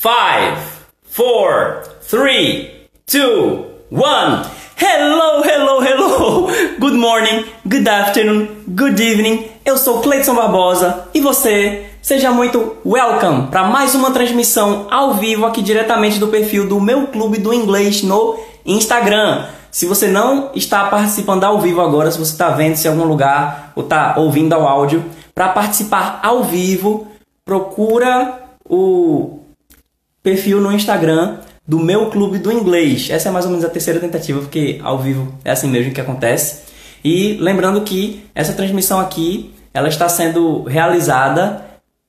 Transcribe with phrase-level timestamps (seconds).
[0.00, 0.56] five,
[1.04, 4.46] four, three, two, one.
[4.74, 6.46] Hello, hello, hello.
[6.78, 9.50] Good morning, good afternoon, good evening.
[9.62, 15.44] Eu sou Cleiton Barbosa e você, seja muito welcome para mais uma transmissão ao vivo
[15.44, 19.48] aqui diretamente do perfil do meu clube do inglês no Instagram.
[19.70, 23.04] Se você não está participando ao vivo agora, se você está vendo se em algum
[23.04, 25.04] lugar ou está ouvindo ao áudio,
[25.34, 27.06] para participar ao vivo,
[27.44, 29.39] procura o
[30.22, 33.08] perfil no Instagram do meu clube do inglês.
[33.10, 36.00] Essa é mais ou menos a terceira tentativa, porque ao vivo é assim mesmo que
[36.00, 36.62] acontece.
[37.04, 41.64] E lembrando que essa transmissão aqui, ela está sendo realizada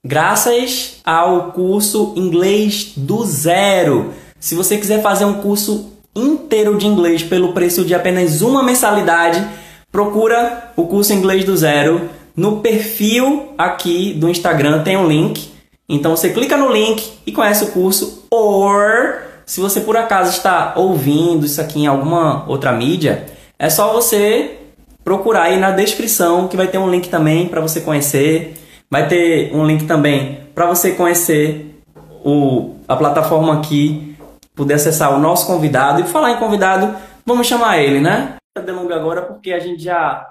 [0.05, 4.13] graças ao curso Inglês do Zero.
[4.39, 9.47] Se você quiser fazer um curso inteiro de inglês pelo preço de apenas uma mensalidade,
[9.91, 15.50] procura o curso Inglês do Zero no perfil aqui do Instagram tem um link.
[15.91, 18.25] Então você clica no link e conhece o curso.
[18.31, 23.25] Or se você por acaso está ouvindo isso aqui em alguma outra mídia,
[23.59, 24.57] é só você
[25.03, 28.53] procurar aí na descrição que vai ter um link também para você conhecer.
[28.89, 31.81] Vai ter um link também para você conhecer
[32.23, 34.15] o, a plataforma aqui,
[34.55, 35.99] poder acessar o nosso convidado.
[35.99, 36.95] E falar em convidado,
[37.25, 38.35] vamos chamar ele, né?
[38.65, 40.25] Delonga agora porque a gente já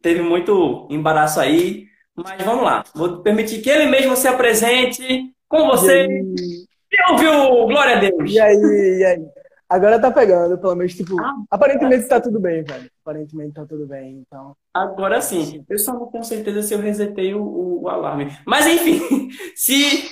[0.00, 1.89] teve muito embaraço aí.
[2.16, 6.06] Mas vamos lá, vou permitir que ele mesmo se apresente com você.
[6.06, 8.30] E ouviu, glória a Deus.
[8.30, 9.26] E aí, e aí?
[9.70, 12.90] Agora tá pegando, pelo menos, tipo, ah, aparentemente tá tudo bem, velho.
[13.04, 14.56] Aparentemente tá tudo bem, então.
[14.74, 15.64] Agora sim.
[15.68, 18.36] Eu só não tenho certeza se eu resetei o, o, o alarme.
[18.44, 20.10] Mas enfim, se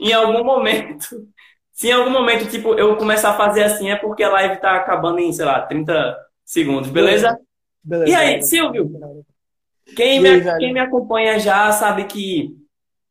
[0.00, 1.24] em algum momento,
[1.72, 4.74] se em algum momento, tipo, eu começar a fazer assim, é porque a live tá
[4.74, 7.38] acabando em, sei lá, 30 segundos, beleza?
[7.84, 8.10] beleza.
[8.10, 8.90] E aí, Silvio?
[9.94, 12.56] Quem me, quem me acompanha já sabe que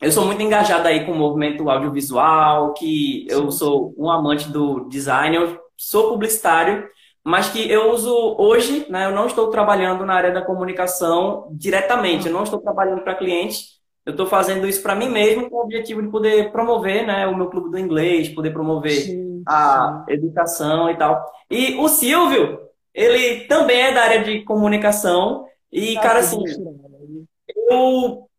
[0.02, 4.88] eu sou muito engajado aí com o movimento audiovisual, que eu sou um amante do
[4.90, 6.88] design, eu sou publicitário,
[7.24, 12.28] mas que eu uso hoje, né, eu não estou trabalhando na área da comunicação diretamente,
[12.28, 13.76] eu não estou trabalhando para clientes,
[14.06, 17.36] eu estou fazendo isso para mim mesmo com o objetivo de poder promover né, o
[17.36, 20.14] meu clube do inglês, poder promover sim, a sim.
[20.14, 21.26] educação e tal.
[21.50, 22.60] E o Silvio,
[22.94, 26.38] ele também é da área de comunicação e, cara, assim,
[27.70, 28.30] eu,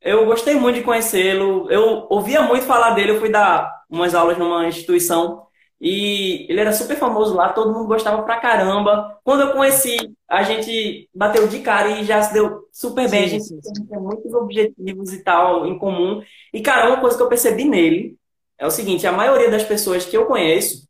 [0.00, 1.68] eu gostei muito de conhecê-lo.
[1.68, 3.10] Eu ouvia muito falar dele.
[3.10, 5.42] Eu fui dar umas aulas numa instituição
[5.80, 7.52] e ele era super famoso lá.
[7.52, 9.18] Todo mundo gostava pra caramba.
[9.24, 9.96] Quando eu conheci,
[10.28, 13.40] a gente bateu de cara e já se deu super bem.
[13.40, 16.22] Sim, a gente tem muitos objetivos e tal em comum.
[16.52, 18.16] E, cara, uma coisa que eu percebi nele
[18.56, 20.88] é o seguinte: a maioria das pessoas que eu conheço,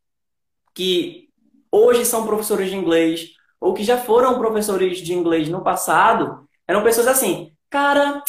[0.75, 1.31] que
[1.73, 3.31] hoje são professores de inglês,
[3.65, 8.23] ou que já foram professores de inglês no passado, eram pessoas assim, cara,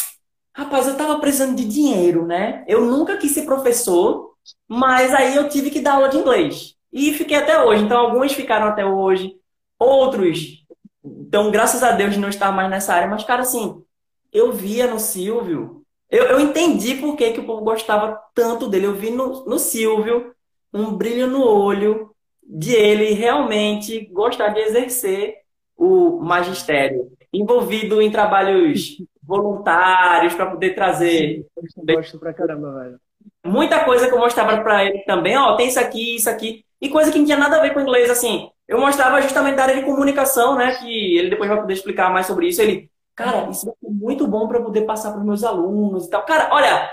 [0.55, 2.63] rapaz, eu tava precisando de dinheiro, né?
[2.69, 4.33] Eu nunca quis ser professor,
[4.65, 6.75] mas aí eu tive que dar aula de inglês.
[6.89, 7.83] E fiquei até hoje.
[7.83, 9.35] Então, alguns ficaram até hoje,
[9.77, 10.63] outros.
[11.03, 13.09] Então, graças a Deus de não estar mais nessa área.
[13.09, 13.83] Mas, cara, assim,
[14.31, 18.85] eu via no Silvio, eu, eu entendi por que, que o povo gostava tanto dele.
[18.85, 20.33] Eu vi no, no Silvio
[20.73, 22.14] um brilho no olho,
[22.45, 25.37] de ele realmente gostar de exercer
[25.75, 31.45] o magistério, envolvido em trabalhos voluntários para poder trazer.
[31.87, 32.99] Eu gosto pra caramba, velho.
[33.43, 36.89] Muita coisa que eu mostrava para ele também, ó, tem isso aqui, isso aqui, e
[36.89, 38.49] coisa que não tinha nada a ver com inglês, assim.
[38.67, 42.25] Eu mostrava justamente da área de comunicação, né, que ele depois vai poder explicar mais
[42.25, 42.61] sobre isso.
[42.61, 46.23] Ele, cara, isso vai ser muito bom para poder passar para meus alunos e tal.
[46.25, 46.91] Cara, olha,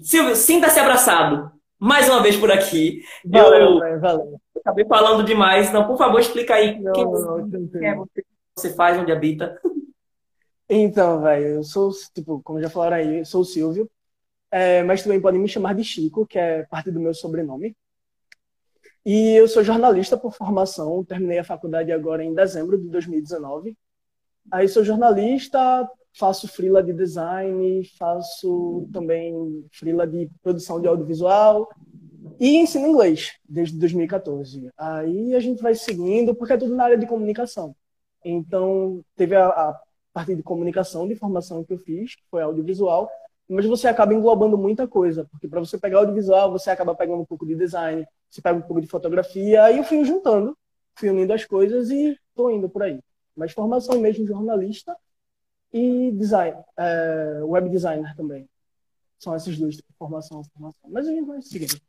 [0.00, 1.52] Silvio, sinta-se abraçado
[1.82, 3.02] mais uma vez por aqui.
[3.24, 4.40] Valeu, eu valeu.
[4.60, 5.68] acabei falando demais.
[5.68, 9.60] Então, por favor, explica aí não, quem, não, quem é você, você faz, onde habita.
[10.68, 13.90] Então, velho, eu sou, tipo, como já falaram aí, eu sou o Silvio,
[14.48, 17.76] é, mas também podem me chamar de Chico, que é parte do meu sobrenome.
[19.04, 23.76] E eu sou jornalista por formação, terminei a faculdade agora em dezembro de 2019.
[24.52, 31.68] Aí sou jornalista, faço freela de design, faço também freela de produção de audiovisual
[32.38, 34.70] e ensino inglês desde 2014.
[34.76, 37.74] Aí a gente vai seguindo, porque é tudo na área de comunicação.
[38.24, 39.80] Então, teve a, a
[40.12, 43.10] parte de comunicação, de formação que eu fiz, que foi audiovisual,
[43.48, 47.24] mas você acaba englobando muita coisa, porque para você pegar audiovisual, você acaba pegando um
[47.24, 50.56] pouco de design, você pega um pouco de fotografia, aí eu fui juntando,
[50.94, 53.00] fui unindo as coisas e tô indo por aí.
[53.36, 54.96] Mas formação mesmo jornalista
[55.72, 58.48] e design, é, web designer também.
[59.18, 60.90] São esses dois, tipo, formação, formação.
[60.90, 61.80] Mas a gente vai seguir.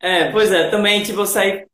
[0.00, 1.68] É, pois é, também, tipo, sair.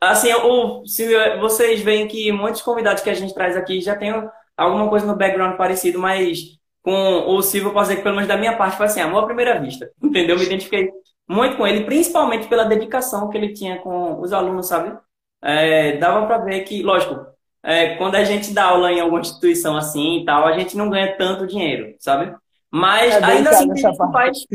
[0.00, 1.06] Assim, o, se
[1.38, 4.12] vocês veem que muitos convidados que a gente traz aqui já tem
[4.56, 6.92] alguma coisa no background parecido, mas com
[7.28, 9.26] o Silvio, eu posso dizer que pelo menos da minha parte foi assim, amor à
[9.26, 9.90] primeira vista.
[10.02, 10.36] Entendeu?
[10.36, 10.90] Me identifiquei
[11.28, 14.98] muito com ele, principalmente pela dedicação que ele tinha com os alunos, sabe?
[15.40, 17.31] É, dava para ver que, lógico,
[17.62, 20.90] é, quando a gente dá aula em alguma instituição assim e tal, a gente não
[20.90, 22.34] ganha tanto dinheiro, sabe?
[22.70, 24.46] Mas é ainda assim a gente faz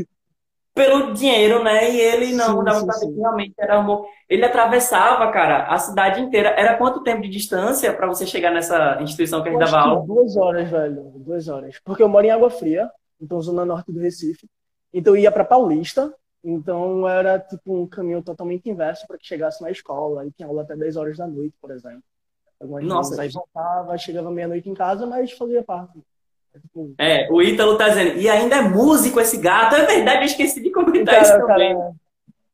[0.78, 1.90] pelo dinheiro, né?
[1.90, 4.06] E ele não sim, dava sim, que realmente era amor.
[4.30, 6.50] Ele atravessava, cara, a cidade inteira.
[6.50, 10.06] Era quanto tempo de distância para você chegar nessa instituição que a gente dava aula?
[10.06, 11.14] Duas horas, velho.
[11.16, 11.80] Duas horas.
[11.84, 14.48] Porque eu moro em Água Fria, então zona norte do Recife.
[14.94, 16.14] Então eu ia para Paulista,
[16.44, 20.26] então era tipo um caminho totalmente inverso para que chegasse na escola.
[20.26, 22.04] E tinha aula até 10 horas da noite, por exemplo.
[22.60, 26.00] Algumas Nossa, vezes, aí voltava, chegava meia-noite em casa, mas fazia parte.
[26.98, 29.76] É, o Ítalo tá dizendo, e ainda é músico esse gato.
[29.76, 31.78] É verdade, eu esqueci de comentar cara, isso também.
[31.78, 31.92] Cara,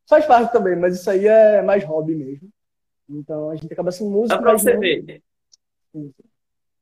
[0.10, 2.50] faz parte também, mas isso aí é mais hobby mesmo.
[3.10, 4.36] Então a gente acaba sendo músico.
[4.36, 5.22] Dá pra você ver.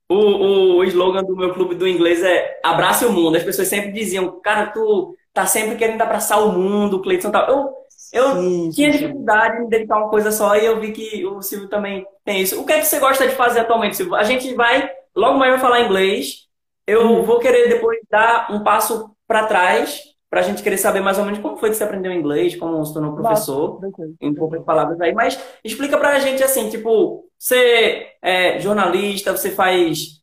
[0.10, 3.38] O, o, o slogan do meu clube do inglês é abrace o mundo.
[3.38, 7.48] As pessoas sempre diziam, cara, tu tá sempre querendo abraçar o mundo, o Cleiton tal.
[7.48, 7.74] Eu,
[8.12, 11.42] eu sim, tinha sim, dificuldade em dedicar uma coisa só e eu vi que o
[11.42, 12.60] Silvio também tem isso.
[12.62, 14.16] O que é que você gosta de fazer atualmente, Silvio?
[14.16, 16.48] A gente vai, logo mais vai falar inglês.
[16.86, 17.24] Eu hum.
[17.24, 21.26] vou querer depois dar um passo para trás para a gente querer saber mais ou
[21.26, 25.00] menos como foi que você aprendeu inglês, como se tornou professor, Nossa, em poucas palavras
[25.02, 25.14] aí.
[25.14, 30.22] Mas explica para a gente assim, tipo, você é jornalista, você faz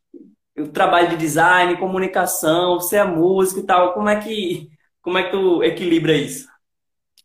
[0.59, 3.93] o trabalho de design, comunicação, você é músico e tal.
[3.93, 4.71] Como é que
[5.03, 6.49] como é que tu equilibra isso?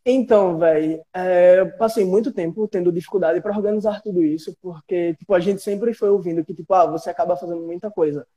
[0.05, 5.33] Então, velho, é, eu passei muito tempo tendo dificuldade para organizar tudo isso, porque tipo
[5.33, 8.27] a gente sempre foi ouvindo que tipo, ah, você acaba fazendo muita coisa.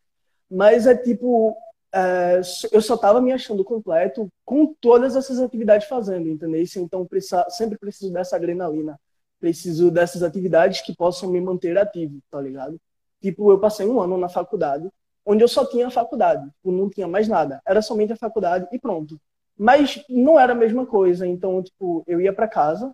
[0.50, 1.56] Mas é tipo,
[1.92, 2.40] é,
[2.72, 6.62] eu só estava me achando completo com todas essas atividades fazendo, entendeu?
[6.76, 8.98] Então, precisa, sempre preciso dessa adrenalina.
[9.40, 12.80] Preciso dessas atividades que possam me manter ativo, tá ligado?
[13.20, 14.88] Tipo, eu passei um ano na faculdade,
[15.24, 17.60] onde eu só tinha a faculdade, tipo, não tinha mais nada.
[17.66, 19.20] Era somente a faculdade e pronto.
[19.58, 21.26] Mas não era a mesma coisa.
[21.26, 22.92] Então, tipo, eu ia para casa,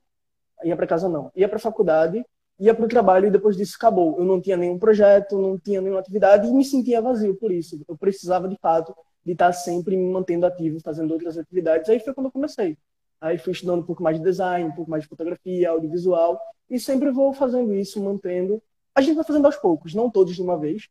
[0.64, 2.24] ia para casa não, ia para faculdade
[2.62, 4.16] ia para o trabalho e depois disso acabou.
[4.18, 7.80] Eu não tinha nenhum projeto, não tinha nenhuma atividade e me sentia vazio por isso.
[7.88, 8.94] Eu precisava, de fato,
[9.24, 11.88] de estar sempre me mantendo ativo, fazendo outras atividades.
[11.88, 12.78] Aí foi quando eu comecei.
[13.20, 16.78] Aí fui estudando um pouco mais de design, um pouco mais de fotografia, audiovisual e
[16.78, 18.62] sempre vou fazendo isso, mantendo.
[18.94, 20.88] A gente vai fazendo aos poucos, não todos de uma vez.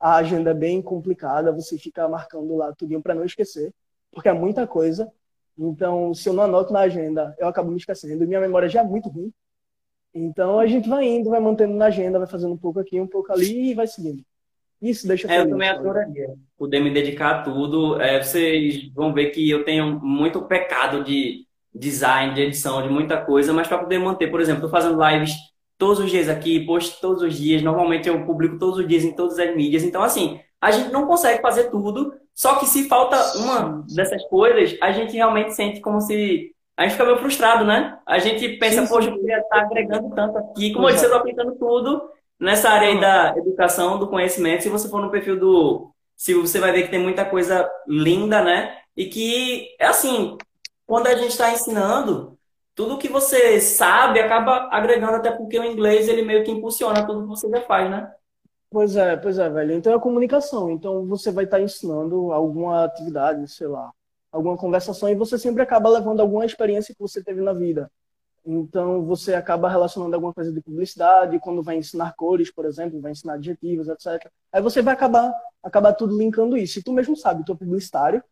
[0.00, 3.72] A agenda é bem complicada, você fica marcando lá tudinho para não esquecer,
[4.12, 5.10] porque é muita coisa.
[5.58, 8.26] Então, se eu não anoto na agenda, eu acabo me esquecendo.
[8.26, 9.32] Minha memória já é muito ruim.
[10.14, 13.06] Então a gente vai indo, vai mantendo na agenda, vai fazendo um pouco aqui, um
[13.06, 14.22] pouco ali e vai seguindo.
[14.80, 18.00] Isso deixa é, Eu também adoraria poder me dedicar a tudo.
[18.00, 23.24] É, vocês vão ver que eu tenho muito pecado de design, de edição, de muita
[23.24, 25.34] coisa, mas para poder manter, por exemplo, estou fazendo lives
[25.78, 29.12] todos os dias aqui, posto todos os dias, normalmente eu publico todos os dias em
[29.12, 29.82] todas as mídias.
[29.82, 34.78] Então, assim, a gente não consegue fazer tudo, só que se falta uma dessas coisas,
[34.80, 37.98] a gente realmente sente como se a gente fica meio frustrado, né?
[38.06, 40.72] A gente pensa, sim, poxa, eu poderia estar agregando tanto aqui.
[40.72, 44.62] Como eu disse, eu estou aplicando tudo nessa área aí da educação, do conhecimento.
[44.62, 48.42] Se você for no perfil do Silvio, você vai ver que tem muita coisa linda,
[48.42, 48.78] né?
[48.96, 50.38] E que, é assim,
[50.86, 52.38] quando a gente está ensinando,
[52.74, 57.22] tudo que você sabe acaba agregando, até porque o inglês ele meio que impulsiona tudo
[57.22, 58.10] que você já faz, né?
[58.72, 59.74] Pois é, pois é, velho.
[59.74, 60.70] Então é comunicação.
[60.70, 63.92] Então você vai estar ensinando alguma atividade, sei lá,
[64.30, 67.90] alguma conversação e você sempre acaba levando alguma experiência que você teve na vida.
[68.44, 73.12] Então, você acaba relacionando alguma coisa de publicidade, quando vai ensinar cores, por exemplo, vai
[73.12, 74.28] ensinar adjetivos, etc.
[74.52, 76.78] Aí você vai acabar, acabar tudo linkando isso.
[76.78, 78.22] E tu mesmo sabe, tu é publicitário,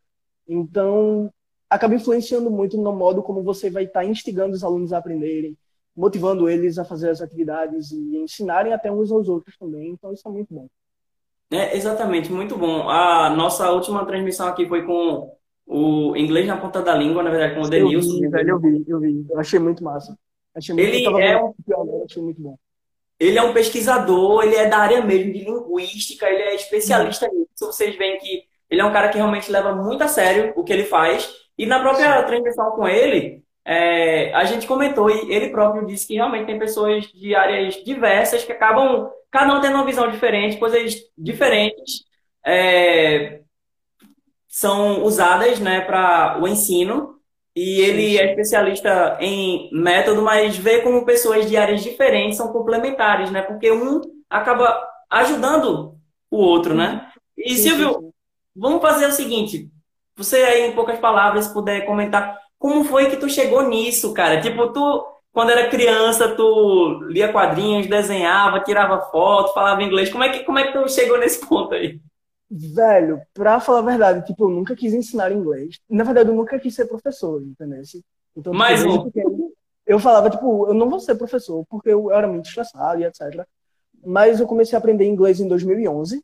[0.48, 1.32] então
[1.68, 5.56] acaba influenciando muito no modo como você vai estar instigando os alunos a aprenderem,
[6.00, 9.90] motivando eles a fazer as atividades e ensinarem até uns aos outros também.
[9.90, 10.66] Então, isso é muito bom.
[11.50, 12.88] É, exatamente, muito bom.
[12.88, 17.54] A nossa última transmissão aqui foi com o inglês na ponta da língua, na verdade,
[17.54, 18.14] com o Denilson.
[18.14, 19.26] Eu vi, velho, eu vi, eu vi.
[19.28, 20.16] Eu achei muito massa.
[20.54, 21.54] Achei muito, ele é um...
[22.04, 22.56] achei muito bom.
[23.18, 27.40] Ele é um pesquisador, ele é da área mesmo de linguística, ele é especialista uhum.
[27.40, 27.66] nisso.
[27.72, 30.72] Vocês veem que ele é um cara que realmente leva muito a sério o que
[30.72, 31.30] ele faz.
[31.58, 36.14] E na própria transmissão com ele, é, a gente comentou e ele próprio disse que
[36.14, 40.94] realmente tem pessoas de áreas diversas que acabam, cada um tendo uma visão diferente, coisas
[41.16, 42.04] diferentes.
[42.44, 43.40] É,
[44.50, 47.16] são usadas né, para o ensino.
[47.54, 53.30] E ele é especialista em método, mas vê como pessoas de áreas diferentes são complementares,
[53.30, 53.42] né?
[53.42, 54.00] Porque um
[54.30, 55.96] acaba ajudando
[56.30, 57.10] o outro, né?
[57.36, 58.14] E Silvio,
[58.54, 59.68] vamos fazer o seguinte:
[60.14, 64.38] você aí, em poucas palavras, puder comentar como foi que tu chegou nisso, cara?
[64.42, 70.10] Tipo, tu, quando era criança, tu lia quadrinhos, desenhava, tirava foto, falava inglês.
[70.10, 71.98] Como é que, como é que tu chegou nesse ponto aí?
[72.50, 75.80] Velho, pra falar a verdade, tipo, eu nunca quis ensinar inglês.
[75.88, 77.80] Na verdade, eu nunca quis ser professor, entendeu?
[78.36, 79.10] Então, Mais um.
[79.86, 83.42] Eu falava, tipo, eu não vou ser professor, porque eu era muito estressado e etc.
[84.04, 86.22] Mas eu comecei a aprender inglês em 2011,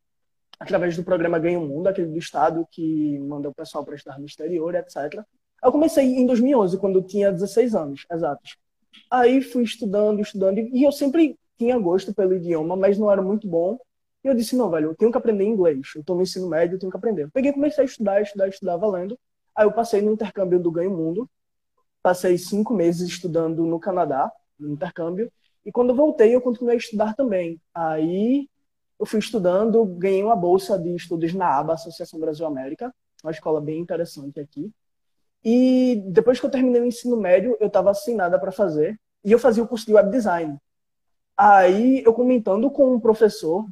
[0.61, 4.19] através do programa Ganha o Mundo, aquele do Estado que manda o pessoal para estudar
[4.19, 5.25] no exterior, etc.
[5.63, 8.57] Eu comecei em 2011, quando eu tinha 16 anos, exatos.
[9.11, 13.49] Aí fui estudando, estudando, e eu sempre tinha gosto pelo idioma, mas não era muito
[13.49, 13.79] bom.
[14.23, 15.93] E eu disse, não, velho, eu tenho que aprender inglês.
[15.95, 17.31] Eu estou no ensino médio, eu tenho que aprender.
[17.31, 19.19] Peguei comecei a estudar, estudar, estudar, valendo.
[19.55, 21.29] Aí eu passei no intercâmbio do Ganho Mundo.
[22.03, 25.31] Passei cinco meses estudando no Canadá, no intercâmbio.
[25.65, 27.61] E quando eu voltei, eu continuei a estudar também.
[27.75, 28.49] Aí
[28.99, 33.81] eu fui estudando, ganhei uma bolsa de estudos na ABA, Associação Brasil-América, uma escola bem
[33.81, 34.73] interessante aqui.
[35.49, 38.99] E depois que eu terminei o ensino médio, eu estava sem nada para fazer.
[39.25, 40.59] E eu fazia o curso de web design.
[41.37, 43.65] Aí eu comentando com um professor,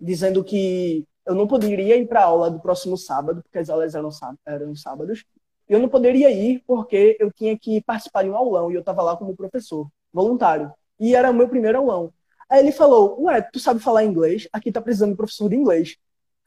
[0.00, 3.96] dizendo que eu não poderia ir para a aula do próximo sábado, porque as aulas
[3.96, 4.10] eram,
[4.46, 5.24] eram sábados.
[5.68, 8.80] E eu não poderia ir porque eu tinha que participar de um aulão e eu
[8.80, 10.72] estava lá como professor, voluntário.
[11.00, 12.12] E era o meu primeiro aulão.
[12.48, 14.46] Aí ele falou: Ué, tu sabe falar inglês?
[14.52, 15.96] Aqui tá precisando de professor de inglês.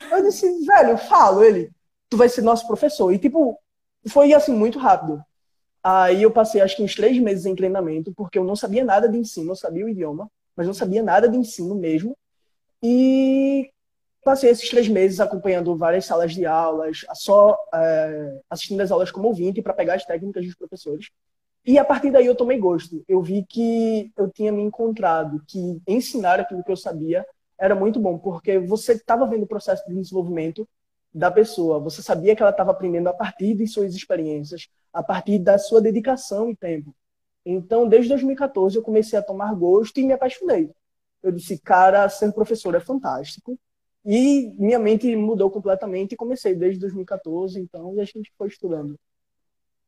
[0.09, 1.43] Eu disse: Velho, eu falo.
[1.43, 1.69] Ele:
[2.09, 3.11] Tu vai ser nosso professor.
[3.11, 3.59] E, tipo,
[4.07, 5.23] foi assim, muito rápido.
[5.83, 9.09] Aí eu passei acho que uns três meses em treinamento, porque eu não sabia nada
[9.09, 12.15] de ensino, eu sabia o idioma, mas não sabia nada de ensino mesmo.
[12.83, 13.71] E
[14.23, 19.27] passei esses três meses acompanhando várias salas de aulas, só é, assistindo as aulas como
[19.27, 21.09] ouvinte para pegar as técnicas dos professores.
[21.65, 23.03] E a partir daí eu tomei gosto.
[23.07, 27.25] Eu vi que eu tinha me encontrado, que ensinar aquilo que eu sabia
[27.59, 30.67] era muito bom, porque você estava vendo o processo de desenvolvimento
[31.13, 31.79] da pessoa.
[31.79, 35.81] Você sabia que ela estava aprendendo a partir de suas experiências, a partir da sua
[35.81, 36.95] dedicação e tempo.
[37.45, 40.69] Então, desde 2014, eu comecei a tomar gosto e me apaixonei.
[41.23, 43.57] Eu disse, cara, ser professor é fantástico.
[44.05, 48.97] E minha mente mudou completamente e comecei desde 2014, então, e a gente foi estudando.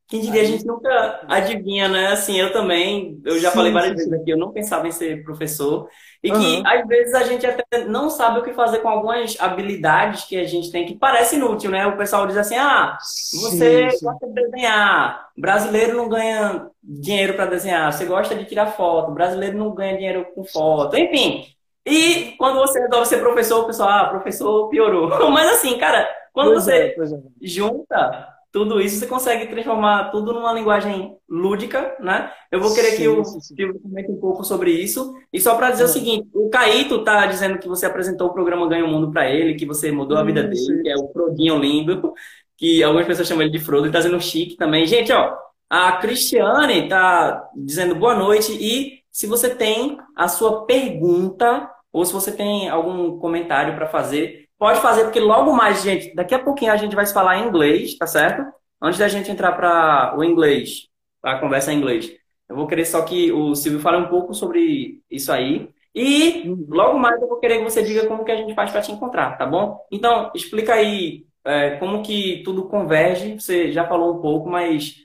[0.07, 2.07] Quem diria, a gente nunca adivinha, né?
[2.07, 4.91] Assim, eu também, eu já sim, falei várias sim, vezes aqui, eu não pensava em
[4.91, 5.88] ser professor.
[6.22, 6.39] E uhum.
[6.39, 10.38] que, às vezes, a gente até não sabe o que fazer com algumas habilidades que
[10.38, 11.88] a gente tem, que parece inútil, né?
[11.88, 17.48] O pessoal diz assim, ah, você sim, gosta de desenhar, brasileiro não ganha dinheiro para
[17.48, 21.45] desenhar, você gosta de tirar foto, brasileiro não ganha dinheiro com foto, enfim.
[21.86, 25.10] E quando você resolve ser professor, o pessoal, ah, professor piorou.
[25.31, 26.95] Mas assim, cara, quando pois você é, é.
[27.41, 32.31] junta tudo isso, você consegue transformar tudo numa linguagem lúdica, né?
[32.51, 35.12] Eu vou querer sim, que o Silvio comente um pouco sobre isso.
[35.33, 35.89] E só para dizer sim.
[35.89, 39.27] o seguinte, o Caíto tá dizendo que você apresentou o programa Ganha o Mundo para
[39.27, 42.13] ele, que você mudou a vida dele, que é o Frodinho lindo,
[42.55, 44.86] que algumas pessoas chamam ele de Frodo, ele tá dizendo chique também.
[44.86, 45.36] Gente, ó,
[45.67, 52.13] a Cristiane tá dizendo boa noite e se você tem a sua pergunta ou se
[52.13, 56.72] você tem algum comentário para fazer, Pode fazer, porque logo mais, gente, daqui a pouquinho
[56.72, 58.46] a gente vai se falar em inglês, tá certo?
[58.82, 60.88] Antes da gente entrar para o inglês,
[61.22, 62.10] para a conversa em inglês.
[62.48, 65.67] Eu vou querer só que o Silvio fale um pouco sobre isso aí.
[65.93, 68.79] E logo mais eu vou querer que você diga como que a gente faz para
[68.79, 69.86] te encontrar, tá bom?
[69.91, 73.38] Então, explica aí é, como que tudo converge.
[73.38, 74.96] Você já falou um pouco, mas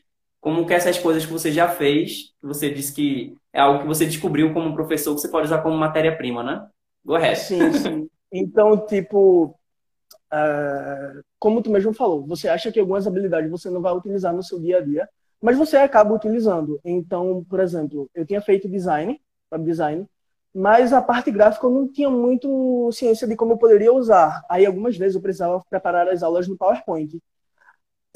[0.40, 3.88] como que essas coisas que você já fez, que você disse que é algo que
[3.88, 6.64] você descobriu como professor, que você pode usar como matéria-prima, né?
[7.04, 7.36] Go ahead.
[7.40, 8.08] Sim, sim.
[8.32, 9.58] Então, tipo,
[10.32, 14.42] uh, como tu mesmo falou, você acha que algumas habilidades você não vai utilizar no
[14.42, 15.08] seu dia a dia,
[15.40, 16.80] mas você acaba utilizando.
[16.84, 19.20] Então, por exemplo, eu tinha feito design,
[19.52, 20.08] web design,
[20.54, 24.42] mas a parte gráfica eu não tinha muito ciência de como eu poderia usar.
[24.50, 27.20] Aí, algumas vezes, eu precisava preparar as aulas no PowerPoint.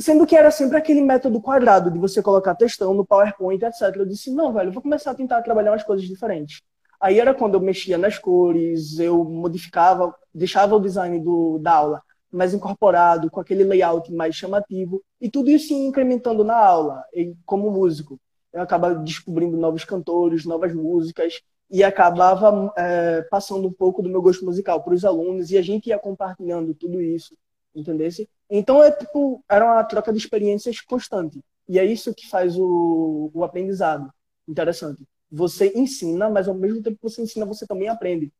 [0.01, 3.95] Sendo que era sempre aquele método quadrado de você colocar textão no PowerPoint, etc.
[3.97, 6.61] Eu disse, não, velho, vou começar a tentar trabalhar umas coisas diferentes.
[7.03, 12.03] Aí era quando eu mexia nas cores, eu modificava, deixava o design do, da aula
[12.31, 17.73] mais incorporado, com aquele layout mais chamativo, e tudo isso incrementando na aula, e como
[17.73, 18.21] músico.
[18.53, 24.23] Eu acabava descobrindo novos cantores, novas músicas, e acabava é, passando um pouco do meu
[24.23, 27.37] gosto musical para os alunos, e a gente ia compartilhando tudo isso,
[27.75, 28.29] entendesse?
[28.49, 33.31] Então, é, tipo, era uma troca de experiências constante, e é isso que faz o,
[33.35, 34.09] o aprendizado
[34.49, 38.31] interessante você ensina, mas ao mesmo tempo que você ensina, você também aprende.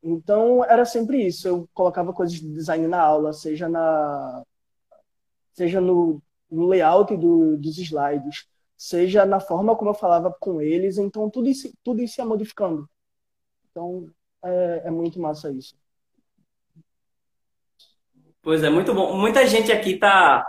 [0.00, 1.48] Então, era sempre isso.
[1.48, 4.44] Eu colocava coisas de design na aula, seja na
[5.52, 10.96] seja no, no layout do, dos slides, seja na forma como eu falava com eles.
[10.96, 12.88] Então, tudo isso, tudo isso ia modificando.
[13.70, 14.08] Então,
[14.44, 15.74] é, é muito massa isso.
[18.40, 19.16] Pois é, muito bom.
[19.16, 20.46] Muita gente aqui está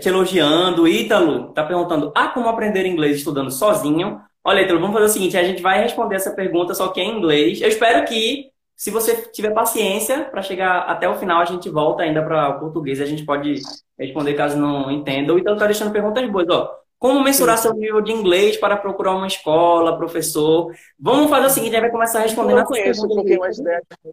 [0.00, 0.86] te elogiando.
[0.86, 4.22] Ítalo está perguntando: ah, como aprender inglês estudando sozinho?
[4.44, 7.16] Olha, então vamos fazer o seguinte: a gente vai responder essa pergunta, só que em
[7.16, 7.60] inglês.
[7.60, 12.02] Eu espero que se você tiver paciência para chegar até o final, a gente volta
[12.02, 13.00] ainda para o português.
[13.00, 13.60] A gente pode
[13.98, 15.32] responder caso não entenda.
[15.32, 16.48] Ou então tá deixando perguntas boas.
[16.48, 20.72] Ó, como mensurar seu nível de inglês para procurar uma escola, professor?
[20.98, 23.56] Vamos fazer o seguinte, a gente vai começar respondendo Eu conheço um pouquinho mais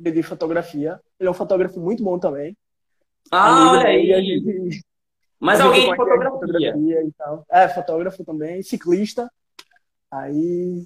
[0.02, 1.00] de fotografia.
[1.20, 2.58] Ele é um fotógrafo muito bom também.
[3.32, 4.82] Ah, olha aí.
[5.40, 6.32] Mas alguém de fotografia.
[6.32, 7.46] fotografia e tal.
[7.52, 9.32] É, fotógrafo também, ciclista.
[10.12, 10.86] Aí.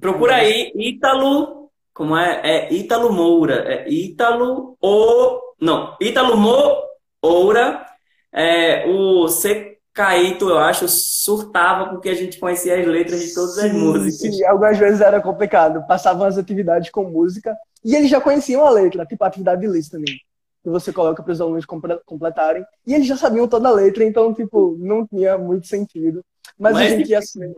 [0.00, 1.70] Procura aí, Ítalo.
[1.94, 2.40] Como é?
[2.44, 3.64] É Ítalo Moura.
[3.66, 5.40] É Ítalo O.
[5.60, 7.86] Não, Ítalo Moura.
[8.32, 9.74] É, o C.
[9.94, 14.36] Caíto, eu acho, surtava porque a gente conhecia as letras de todas as músicas.
[14.36, 15.86] Sim, algumas vezes era complicado.
[15.86, 19.66] Passavam as atividades com música e eles já conheciam a letra, tipo a atividade de
[19.66, 20.18] listening
[20.66, 21.64] que você coloca para os alunos
[22.04, 22.64] completarem.
[22.84, 26.24] E eles já sabiam toda a letra, então, tipo, não tinha muito sentido.
[26.58, 27.54] Mas, Mas a gente ia assim,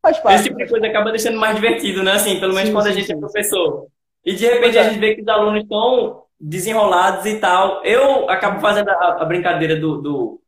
[0.00, 0.36] faz parte.
[0.36, 2.12] Esse tipo de coisa acaba deixando mais divertido, né?
[2.12, 3.12] Assim, pelo menos sim, quando a gente é sim.
[3.12, 3.88] é professor.
[4.24, 4.88] E de repente a é.
[4.88, 7.84] gente vê que os alunos estão desenrolados e tal.
[7.84, 10.00] Eu acabo fazendo a, a brincadeira do.
[10.00, 10.40] do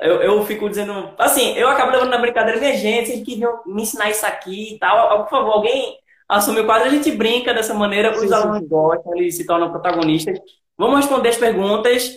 [0.00, 1.10] eu, eu fico dizendo.
[1.18, 4.78] Assim, eu acabo levando na brincadeira, minha gente, vocês queriam me ensinar isso aqui e
[4.78, 5.24] tal.
[5.24, 9.36] Por favor, alguém assume o quadro, a gente brinca dessa maneira, os alunos gostam, eles
[9.36, 10.38] se tornam protagonistas.
[10.76, 12.10] Vamos responder as perguntas.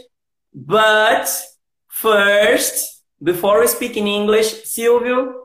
[0.51, 1.28] But
[1.88, 5.36] first, before we speak in English, Silvio,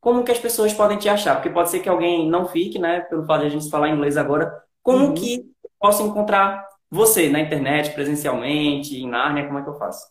[0.00, 1.36] como que as pessoas podem te achar?
[1.36, 3.00] Porque pode ser que alguém não fique, né?
[3.00, 4.52] Pelo fato de a gente falar inglês agora.
[4.82, 5.14] Como uhum.
[5.14, 5.44] que
[5.78, 9.46] posso encontrar você na internet, presencialmente, em Nárnia?
[9.46, 10.06] Como é que eu faço?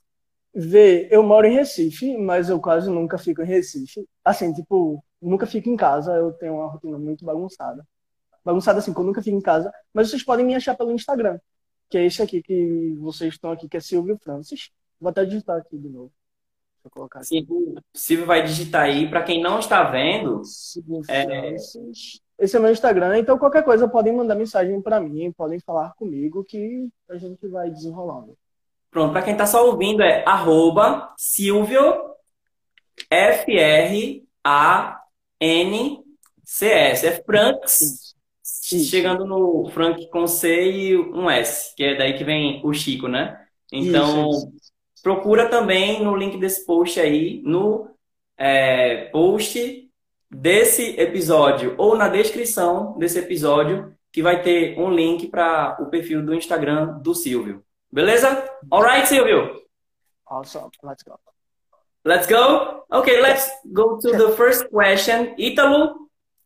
[0.53, 4.05] Vê, eu moro em Recife, mas eu quase nunca fico em Recife.
[4.23, 7.85] Assim, tipo, nunca fico em casa, eu tenho uma rotina muito bagunçada.
[8.43, 9.71] Bagunçada assim, que eu nunca fico em casa.
[9.93, 11.39] Mas vocês podem me achar pelo Instagram
[11.91, 14.71] que é esse aqui que vocês estão aqui, que é Silvio Francis.
[14.99, 16.09] Vou até digitar aqui de novo.
[16.81, 17.45] Vou colocar aqui.
[17.93, 19.09] Silvio vai digitar aí.
[19.09, 20.41] Para quem não está vendo.
[20.45, 21.25] Silvio é...
[21.25, 22.21] Francis.
[22.39, 26.43] Esse é meu Instagram, então qualquer coisa podem mandar mensagem para mim, podem falar comigo
[26.43, 28.35] que a gente vai desenrolando.
[28.89, 32.15] Pronto, para quem está só ouvindo é arroba Silvio
[33.11, 34.25] F-R-A-N-C-S.
[37.05, 38.10] É Franks
[38.79, 43.07] chegando no Frank com C e um S, que é daí que vem o Chico,
[43.07, 43.39] né?
[43.71, 44.71] Então, isso, isso.
[45.01, 47.89] procura também no link desse post aí, no
[48.37, 49.89] é, post
[50.29, 56.25] desse episódio ou na descrição desse episódio, que vai ter um link para o perfil
[56.25, 57.63] do Instagram do Silvio.
[57.91, 58.49] Beleza?
[58.71, 59.61] Alright, Silvio?
[60.25, 60.69] Awesome.
[60.83, 61.19] Let's go.
[62.03, 62.83] Let's go?
[62.91, 65.35] Okay, let's go to the first question.
[65.37, 66.00] Ítalo,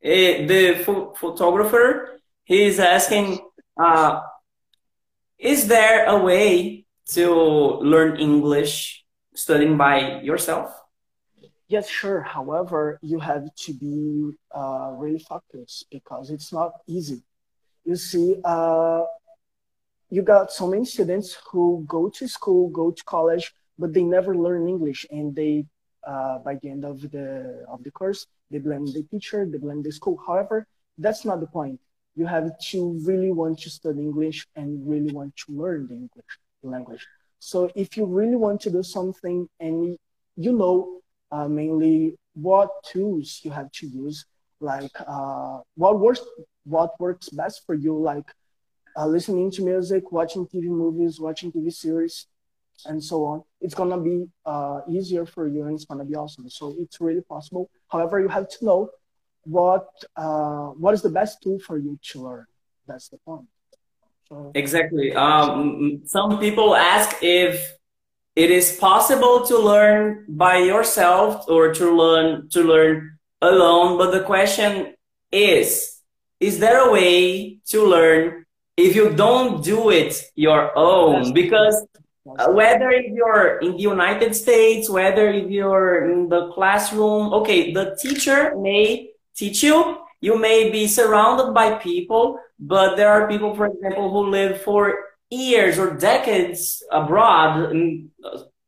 [0.06, 3.40] eh, the photographer, he's asking,
[3.78, 4.22] uh,
[5.38, 7.34] is there a way to
[7.82, 10.72] learn English studying by yourself?
[11.68, 12.22] Yes, sure.
[12.22, 17.24] However, you have to be uh, really focused because it's not easy.
[17.84, 19.04] You see, uh,
[20.10, 24.36] you got so many students who go to school, go to college, but they never
[24.36, 25.66] learn English, and they,
[26.06, 29.82] uh, by the end of the of the course, they blame the teacher, they blame
[29.84, 30.20] the school.
[30.26, 31.80] However, that's not the point
[32.16, 36.40] you have to really want to study English and really want to learn the English
[36.64, 37.06] language.
[37.40, 39.98] So if you really want to do something and
[40.38, 44.26] you know uh, mainly what tools you have to use,
[44.60, 46.22] like uh, what works
[46.64, 48.26] what works best for you, like
[48.98, 52.28] uh, listening to music, watching TV movies, watching TV series,
[52.86, 53.44] and so on.
[53.62, 56.50] It's gonna be uh, easier for you and it's gonna be awesome.
[56.50, 57.70] So it's really possible.
[57.96, 58.90] However, you have to know
[59.46, 62.46] what uh, what is the best tool for you to learn?
[62.88, 63.48] That's the point.
[64.28, 65.14] So, exactly.
[65.14, 67.54] Um, some people ask if
[68.36, 73.98] it is possible to learn by yourself or to learn to learn alone.
[73.98, 74.72] But the question
[75.32, 76.02] is:
[76.40, 81.32] Is there a way to learn if you don't do it your own?
[81.34, 81.78] Because
[82.26, 87.72] uh, whether if you're in the United States, whether if you're in the classroom, okay,
[87.72, 89.98] the teacher may teach you.
[90.22, 94.96] You may be surrounded by people, but there are people, for example, who live for
[95.30, 98.10] years or decades abroad in,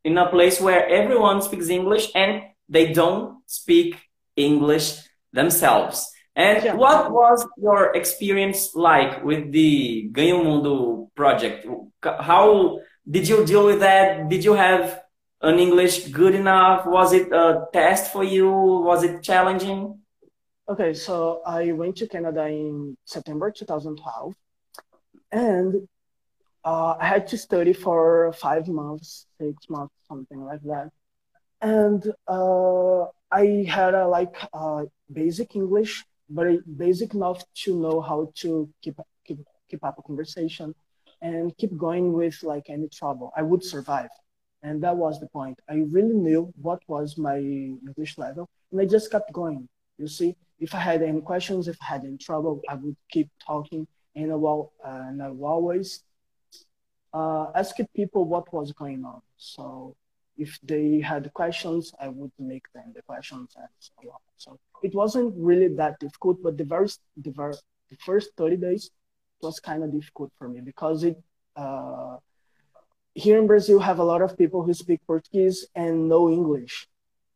[0.04, 3.96] in a place where everyone speaks English and they don't speak
[4.36, 4.98] English
[5.34, 6.12] themselves.
[6.36, 6.74] And yeah.
[6.76, 11.66] what was your experience like with the Ganho Mundo project?
[12.04, 14.30] How did you deal with that?
[14.30, 15.02] Did you have
[15.42, 16.86] an English good enough?
[16.86, 18.52] Was it a test for you?
[18.52, 20.00] Was it challenging?
[20.70, 24.34] Okay, so I went to Canada in September 2012,
[25.32, 25.88] and
[26.66, 30.90] uh, I had to study for five months, six months, something like that.
[31.62, 38.34] And uh, I had a like uh, basic English, but basic enough to know how
[38.42, 39.40] to keep keep
[39.70, 40.76] keep up a conversation,
[41.22, 43.32] and keep going with like any trouble.
[43.36, 44.10] I would survive.
[44.64, 45.60] And that was the point.
[45.70, 49.70] I really knew what was my English level, and I just kept going.
[49.98, 53.30] You see, if I had any questions, if I had any trouble, I would keep
[53.46, 56.04] talking, and I will, uh, and I will always
[57.14, 59.22] uh, ask people what was going on.
[59.38, 59.96] So
[60.38, 64.20] if they had questions, I would make them the questions and so on.
[64.38, 67.56] So it wasn't really that difficult, but the very the, very,
[67.90, 68.92] the first 30 days
[69.42, 71.18] was kind of difficult for me because it
[71.56, 72.18] uh,
[73.14, 76.88] here in Brazil have a lot of people who speak Portuguese and know English.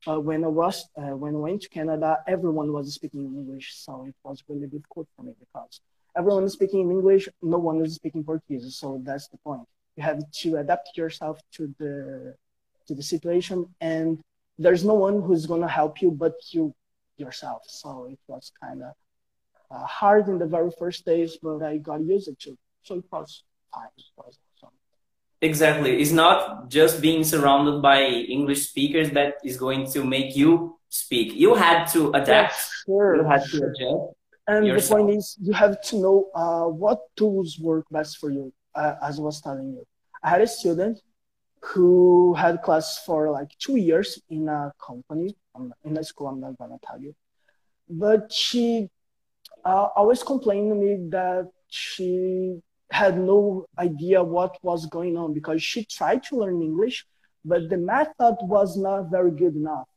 [0.07, 4.05] Uh, when I was uh, when I went to Canada, everyone was speaking English, so
[4.07, 5.81] it was really difficult for me because
[6.17, 8.75] everyone is speaking English, no one is speaking Portuguese.
[8.75, 9.67] So that's the point.
[9.95, 12.35] You have to adapt yourself to the
[12.87, 14.19] to the situation, and
[14.57, 16.73] there's no one who's gonna help you but you
[17.17, 17.61] yourself.
[17.67, 18.93] So it was kind of
[19.71, 22.57] uh, hard in the very first days, but I got used to.
[22.83, 23.87] So it was fine.
[23.97, 24.75] It was awesome.
[25.41, 26.01] Exactly.
[26.01, 31.33] It's not just being surrounded by English speakers that is going to make you speak.
[31.33, 32.55] You had to adapt.
[32.85, 34.15] sure, you had to adjust.
[34.47, 34.89] And yourself.
[34.89, 38.95] the point is, you have to know uh, what tools work best for you, uh,
[39.01, 39.85] as I was telling you.
[40.23, 40.99] I had a student
[41.61, 45.35] who had class for like two years in a company,
[45.85, 47.15] in a school, I'm not gonna tell you.
[47.89, 48.89] But she
[49.65, 52.59] uh, always complained to me that she
[52.91, 57.05] had no idea what was going on because she tried to learn English,
[57.45, 59.87] but the method was not very good enough.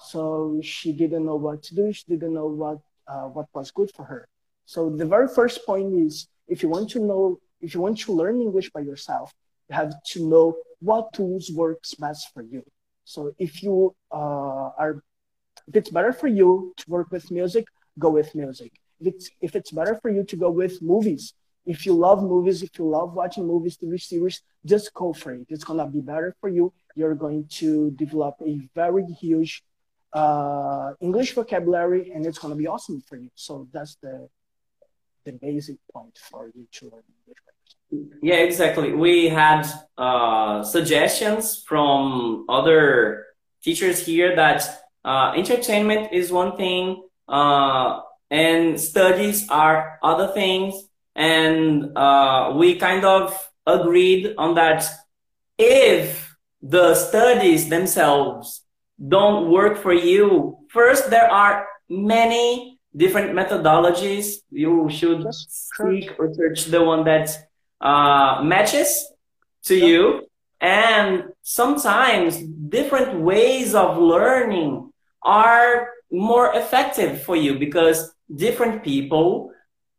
[0.00, 1.92] So she didn't know what to do.
[1.92, 4.28] She didn't know what uh, what was good for her.
[4.64, 8.12] So the very first point is if you want to know, if you want to
[8.12, 9.32] learn English by yourself,
[9.68, 12.62] you have to know what tools works best for you.
[13.04, 15.02] So if you uh, are,
[15.66, 17.64] if it's better for you to work with music,
[17.98, 18.72] go with music.
[19.00, 21.34] If it's, if it's better for you to go with movies,
[21.66, 25.46] if you love movies, if you love watching movies, TV series, just go for it.
[25.48, 26.72] It's gonna be better for you.
[26.94, 29.62] You're going to develop a very huge
[30.12, 33.30] uh, English vocabulary, and it's gonna be awesome for you.
[33.34, 34.28] So that's the
[35.24, 37.38] the basic point for you to learn English.
[38.22, 38.92] Yeah, exactly.
[38.92, 43.26] We had uh, suggestions from other
[43.62, 44.60] teachers here that
[45.04, 50.74] uh, entertainment is one thing, uh, and studies are other things.
[51.14, 53.36] And uh, we kind of
[53.66, 54.88] agreed on that
[55.58, 58.62] if the studies themselves
[59.06, 64.36] don't work for you, first, there are many different methodologies.
[64.50, 67.30] You should seek or search the one that
[67.80, 69.06] uh, matches
[69.64, 69.86] to yeah.
[69.86, 70.28] you.
[70.60, 72.36] And sometimes
[72.68, 79.50] different ways of learning are more effective for you because different people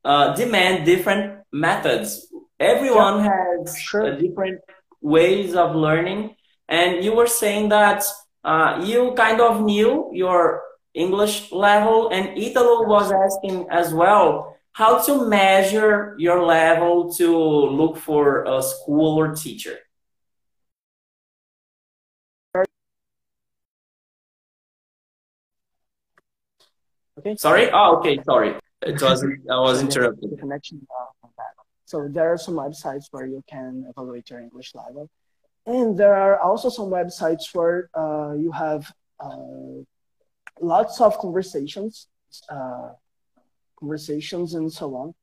[0.05, 2.31] uh, demand different methods.
[2.59, 4.17] Everyone has sure.
[4.17, 4.61] different
[5.01, 6.35] ways of learning.
[6.67, 8.03] And you were saying that
[8.43, 10.61] uh, you kind of knew your
[10.93, 17.97] English level, and Italo was asking as well how to measure your level to look
[17.97, 19.77] for a school or teacher.
[27.19, 27.35] Okay.
[27.35, 27.69] Sorry.
[27.71, 28.17] Oh, okay.
[28.23, 28.55] Sorry.
[28.81, 29.49] It wasn't.
[29.49, 30.39] I was interrupted.
[30.39, 30.85] Connection.
[30.89, 31.27] Uh,
[31.85, 35.09] so there are some websites where you can evaluate your English level,
[35.65, 39.81] and there are also some websites where uh, you have uh,
[40.61, 42.07] lots of conversations,
[42.49, 42.89] uh,
[43.79, 45.15] conversations and so on,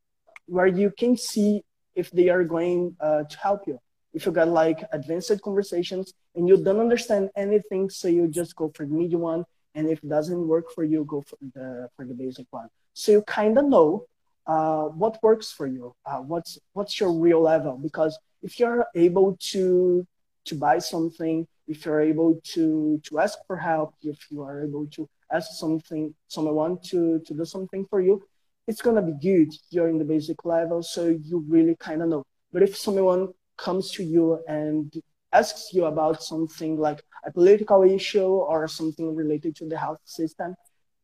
[0.46, 1.62] where you can see
[1.94, 3.78] if they are going uh, to help you.
[4.12, 8.72] If you got like advanced conversations and you don't understand anything, so you just go
[8.74, 9.44] for the medium one,
[9.76, 12.68] and if it doesn't work for you, go for the for the basic one.
[12.94, 14.06] So you kind of know
[14.46, 17.76] uh, what works for you, uh, what's what's your real level.
[17.76, 20.06] Because if you're able to
[20.46, 24.86] to buy something, if you're able to to ask for help, if you are able
[24.96, 28.22] to ask something someone to to do something for you,
[28.66, 29.52] it's gonna be good.
[29.70, 32.24] You're in the basic level, so you really kind of know.
[32.52, 34.92] But if someone comes to you and
[35.32, 40.54] asks you about something like a political issue or something related to the health system,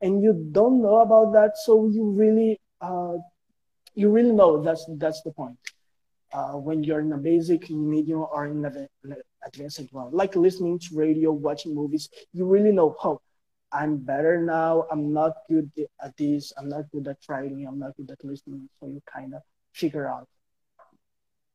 [0.01, 3.17] and you don't know about that, so you really uh,
[3.95, 5.59] you really know that's that's the point.
[6.33, 8.89] Uh, when you're in a basic, medium, or in an
[9.45, 13.21] advanced one, like listening to radio, watching movies, you really know, oh,
[13.71, 14.87] I'm better now.
[14.91, 16.53] I'm not good at this.
[16.57, 17.67] I'm not good at writing.
[17.67, 18.69] I'm not good at listening.
[18.81, 20.29] So you kind of figure out.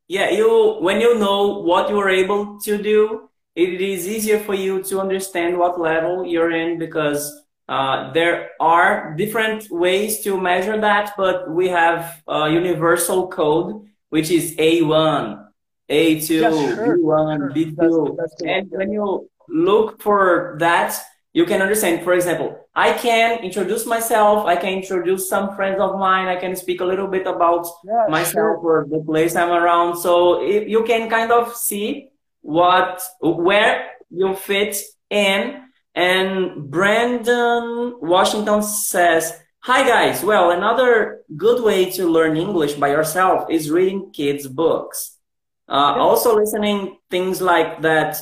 [0.07, 4.53] Yeah, you when you know what you are able to do, it is easier for
[4.55, 7.21] you to understand what level you're in because
[7.67, 14.31] uh, there are different ways to measure that, but we have a universal code which
[14.31, 15.49] is A1,
[15.89, 17.51] A2, Yeah, sure, B1, sure.
[17.53, 18.15] B2.
[18.17, 20.97] that's the And when you look for that,
[21.33, 22.03] you can understand.
[22.03, 26.55] For example, I can introduce myself, I can introduce some friends of mine, I can
[26.55, 28.57] speak a little bit about Yeah, myself sure.
[28.63, 29.97] or the place I'm around.
[29.97, 32.09] So it, you can kind of see
[32.47, 34.77] what where you fit
[35.09, 35.63] in.
[35.93, 39.35] And Brandon Washington says,
[39.67, 40.23] "Hi guys.
[40.23, 45.19] Well, another good way to learn English by yourself is reading kids' books.
[45.67, 48.15] Uh, also listening things like that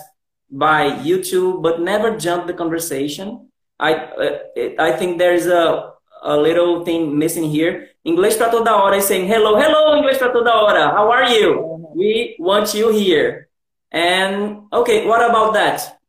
[0.50, 3.52] by YouTube, but never jump the conversation.
[3.78, 4.40] I uh,
[4.80, 7.94] I think there's a a little thing missing here.
[8.02, 10.90] English para toda hora is saying hello, hello, Inglês para toda hora.
[10.90, 11.62] How are you?
[11.94, 13.45] We want you here.
[13.96, 16.00] And okay, what about that?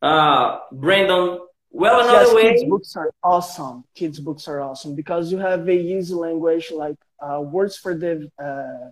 [0.00, 2.68] Uh, Brandon, well, Yes, another kids' way.
[2.70, 3.84] books are awesome.
[3.94, 8.30] Kids' books are awesome because you have a easy language, like uh, words for the
[8.42, 8.90] uh,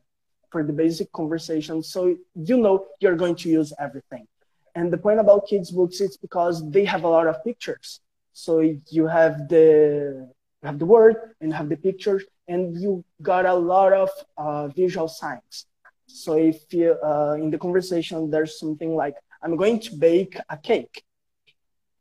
[0.51, 1.83] for the basic conversation.
[1.83, 4.27] So you know you're going to use everything.
[4.75, 8.01] And the point about kids' books is because they have a lot of pictures.
[8.35, 10.29] So you have the
[10.63, 14.11] you have the word and you have the pictures, and you got a lot of
[14.37, 15.65] uh, visual signs.
[16.07, 20.57] So if you uh, in the conversation there's something like I'm going to bake a
[20.57, 21.03] cake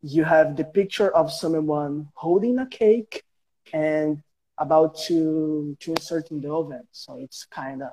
[0.02, 3.24] you have the picture of someone holding a cake
[3.74, 4.22] and
[4.60, 6.84] about to to insert in the oven.
[6.92, 7.90] So it's kind of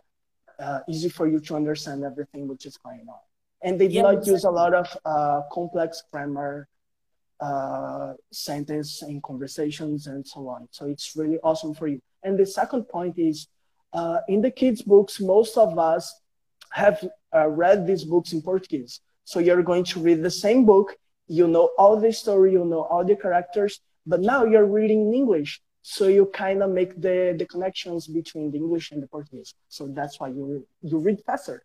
[0.58, 3.20] uh, easy for you to understand everything which is going on.
[3.62, 6.68] And they do Yeah, not use a lot of uh, complex grammar,
[7.40, 10.68] uh, sentence and conversations and so on.
[10.70, 12.00] So it's really awesome for you.
[12.22, 13.48] And the second point is
[13.92, 16.20] uh, in the kids' books, most of us
[16.70, 19.00] have uh, read these books in Portuguese.
[19.24, 20.96] So you're going to read the same book
[21.32, 25.14] you know all the story, you know all the characters, but now you're reading in
[25.14, 25.60] English.
[25.82, 29.54] So you kind of make the, the connections between the English and the Portuguese.
[29.68, 31.64] So that's why you you read faster.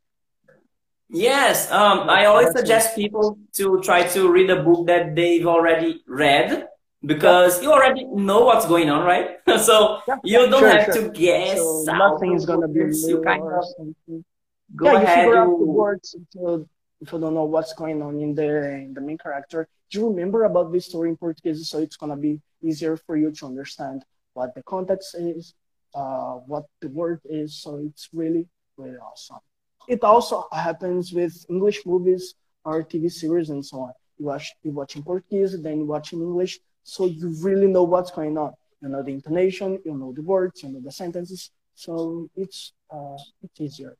[1.09, 6.03] Yes, um, I always suggest people to try to read a book that they've already
[6.07, 6.67] read
[7.07, 9.27] because you already know what's going on, right?
[9.67, 10.95] So yeah, you don't sure, have sure.
[11.03, 12.79] to guess So nothing is gonna be.
[12.79, 14.25] You new kind or of something.
[14.75, 16.69] go Yeah, you ahead, figure out the words if you
[17.01, 18.49] if you don't know what's going on in the
[18.87, 19.67] in the main character.
[19.91, 23.31] Do you remember about this story in Portuguese, so it's gonna be easier for you
[23.31, 25.53] to understand what the context is,
[25.95, 27.49] uh, what the word is.
[27.61, 29.39] So it's really really awesome.
[29.87, 33.93] It also happens with English movies or TV series and so on.
[34.19, 36.59] You watch you watch in Portuguese, then you watch in English,
[36.93, 38.53] so you really know what's going on.
[38.81, 41.51] You know the intonation, you know the words, you know the sentences.
[41.75, 43.97] So it's uh, it's easier.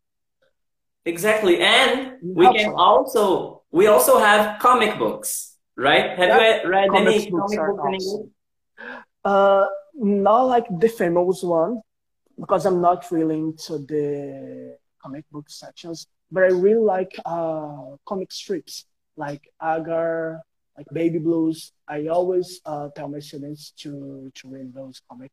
[1.06, 1.60] exactly.
[1.62, 6.18] And we can also we also have comic books, right?
[6.18, 8.28] Have you Yeah, read comics any books comic books in English?
[9.24, 11.82] Uh, not like the famous one
[12.40, 18.32] because I'm not really into the comic book sections, but I really like uh, comic
[18.32, 18.86] strips
[19.18, 20.42] like Hagar,
[20.78, 21.72] like Baby Blues.
[21.88, 25.32] I always uh, tell my students to to read those comic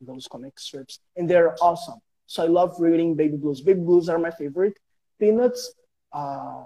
[0.00, 1.98] those comic strips, and they're awesome.
[2.26, 3.60] So I love reading Baby Blues.
[3.60, 4.76] Baby Blues are my favorite.
[5.20, 5.72] Peanuts,
[6.12, 6.64] uh,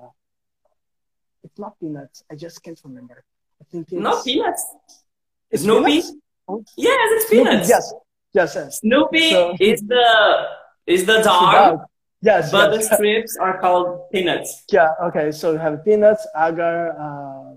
[1.45, 2.25] it's not Peanuts.
[2.31, 3.23] I just can't remember.
[3.61, 4.67] I think it's Peanuts.
[5.51, 5.85] it's Snoopy?
[6.01, 6.13] Peanuts.
[6.49, 7.69] Oh, Yes, it's Snoopy, Peanuts.
[7.69, 7.93] yes,
[8.33, 8.79] yes, yes.
[8.81, 10.47] Snoopy So is the
[10.87, 11.79] is the dog, dog.
[12.23, 14.65] Yes, but the strips are called Peanuts.
[14.73, 15.31] Yeah, okay.
[15.31, 17.57] So we have Peanuts, Hagar, uh,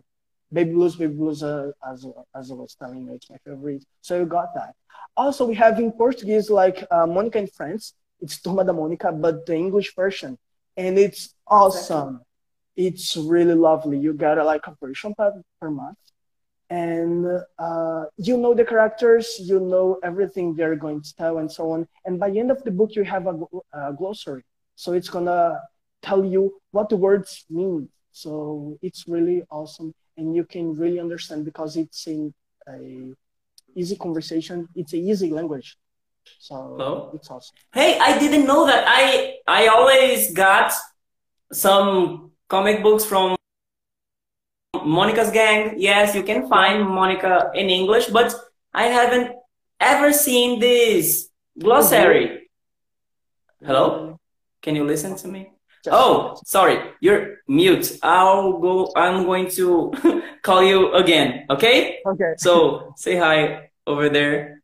[0.54, 3.84] Baby Blues, Baby Blues, uh, as as I was telling you, it's my favorite.
[4.02, 4.76] So you got that.
[5.18, 7.94] Also, we have in Portuguese like uh, Monica and Friends.
[8.22, 10.38] It's Turma da Mônica, but the English version,
[10.78, 11.48] and it's Exactly.
[11.48, 12.22] awesome.
[12.76, 13.98] It's really lovely.
[14.00, 15.98] You get uh, like a version per, per month,
[16.70, 17.26] and
[17.60, 21.88] uh, you know the characters, you know everything they're going to tell, and so on.
[22.06, 23.36] And by the end of the book, you have a,
[23.74, 24.44] a glossary,
[24.76, 25.60] so it's gonna
[26.02, 27.89] tell you what the words mean.
[28.12, 32.34] So it's really awesome, and you can really understand because it's in
[32.67, 33.13] a
[33.76, 34.67] easy conversation.
[34.76, 35.78] It's a easy language,
[36.39, 37.12] so Oh.
[37.15, 37.56] it's awesome.
[37.73, 38.84] Hey, I didn't know that.
[38.88, 40.73] I I always got
[41.52, 43.36] some comic books from
[44.86, 45.76] Monica's Gang.
[45.78, 48.34] Yes, you can find Monica in English, but
[48.73, 49.32] I haven't
[49.80, 52.49] ever seen this oh glossary.
[53.65, 54.19] Hello?
[54.62, 55.53] Can you listen to me?
[55.91, 58.00] Oh, sorry, you're mute.
[58.02, 59.91] I'll go, I'm going to
[60.41, 62.00] call you again, okay?
[62.06, 62.34] okay.
[62.38, 64.62] So say hi over there.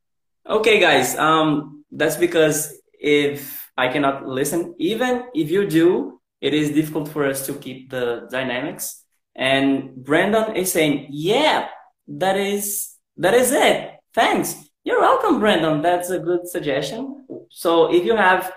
[0.48, 6.72] Okay, guys, um, that's because if I cannot listen, even if you do, it is
[6.72, 9.04] difficult for us to keep the dynamics.
[9.36, 11.68] And Brandon is saying, yeah,
[12.08, 13.92] that is, that is it.
[14.14, 14.56] Thanks.
[14.84, 15.82] You're welcome, Brandon.
[15.82, 17.26] That's a good suggestion.
[17.50, 18.52] So if you have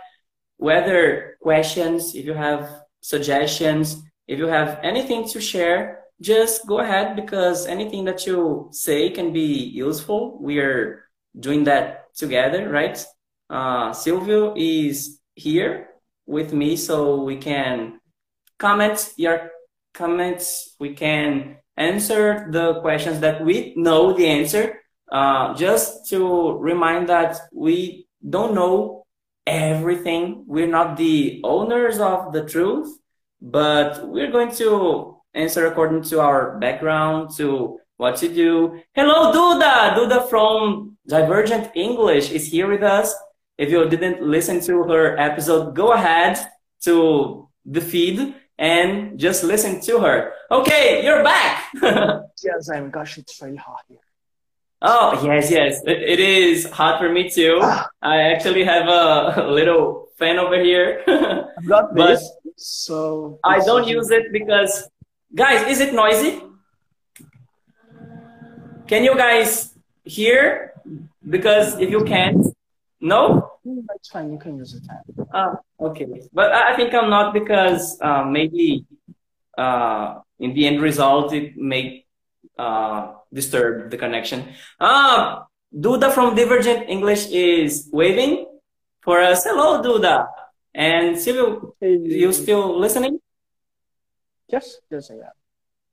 [0.62, 2.70] weather questions, if you have
[3.00, 9.10] suggestions, if you have anything to share, just go ahead because anything that you say
[9.10, 10.38] can be useful.
[10.40, 11.04] We are
[11.38, 13.04] doing that together, right?
[13.50, 15.88] Uh, Silvio is here
[16.26, 18.00] with me so we can
[18.58, 19.50] comment your
[19.92, 20.76] comments.
[20.78, 24.80] We can answer the questions that we know the answer.
[25.10, 29.01] Uh, just to remind that we don't know
[29.46, 30.44] everything.
[30.46, 32.98] We're not the owners of the truth,
[33.40, 38.80] but we're going to answer according to our background, to what to do.
[38.94, 39.94] Hello, Duda!
[39.94, 43.14] Duda from Divergent English is here with us.
[43.58, 46.38] If you didn't listen to her episode, go ahead
[46.82, 50.32] to the feed and just listen to her.
[50.50, 51.70] Okay, you're back.
[51.82, 52.90] yes, I'm.
[52.90, 53.98] Gosh, it's very hot here.
[54.84, 55.80] Oh, yes, yes.
[55.86, 57.60] it, it is hot for me too.
[57.62, 57.88] Ah.
[58.02, 61.04] I actually have a, little fan over here.
[61.06, 64.90] I've got this, so I don't use it because,
[65.32, 66.42] guys, is it noisy?
[68.88, 69.72] Can you guys
[70.04, 70.74] hear?
[71.30, 72.44] Because if you can't,
[73.00, 73.52] no?
[73.64, 74.32] That's fine.
[74.32, 74.82] You can use it.
[75.32, 76.06] Ah, okay.
[76.32, 78.84] But I think I'm not because uh, maybe
[79.56, 82.04] uh, in the end result it may
[82.58, 84.52] uh, disturb the connection.
[84.80, 88.46] Ah, Duda from Divergent English is waving
[89.00, 89.44] for us.
[89.44, 90.28] Hello, Duda.
[90.74, 91.98] And Silvio, hey.
[91.98, 93.20] you still listening?
[94.48, 95.36] Yes, yes, I am.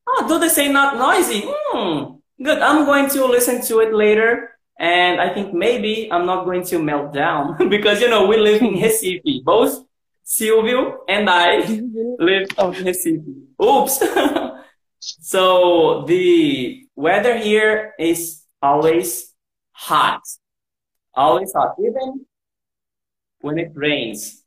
[0.08, 1.43] Oh, Duda say not noisy.
[1.45, 2.19] Hmm.
[2.41, 2.60] Good.
[2.60, 6.80] I'm going to listen to it later and I think maybe I'm not going to
[6.80, 9.43] melt down because, you know, we live in Recife.
[9.43, 9.86] Both
[10.23, 11.58] Silvio and I
[12.19, 13.25] live in Recife.
[13.62, 14.04] Oops.
[14.99, 19.33] so the weather here is always
[19.71, 20.21] hot.
[21.13, 22.25] Always hot, even
[23.41, 24.43] when it rains.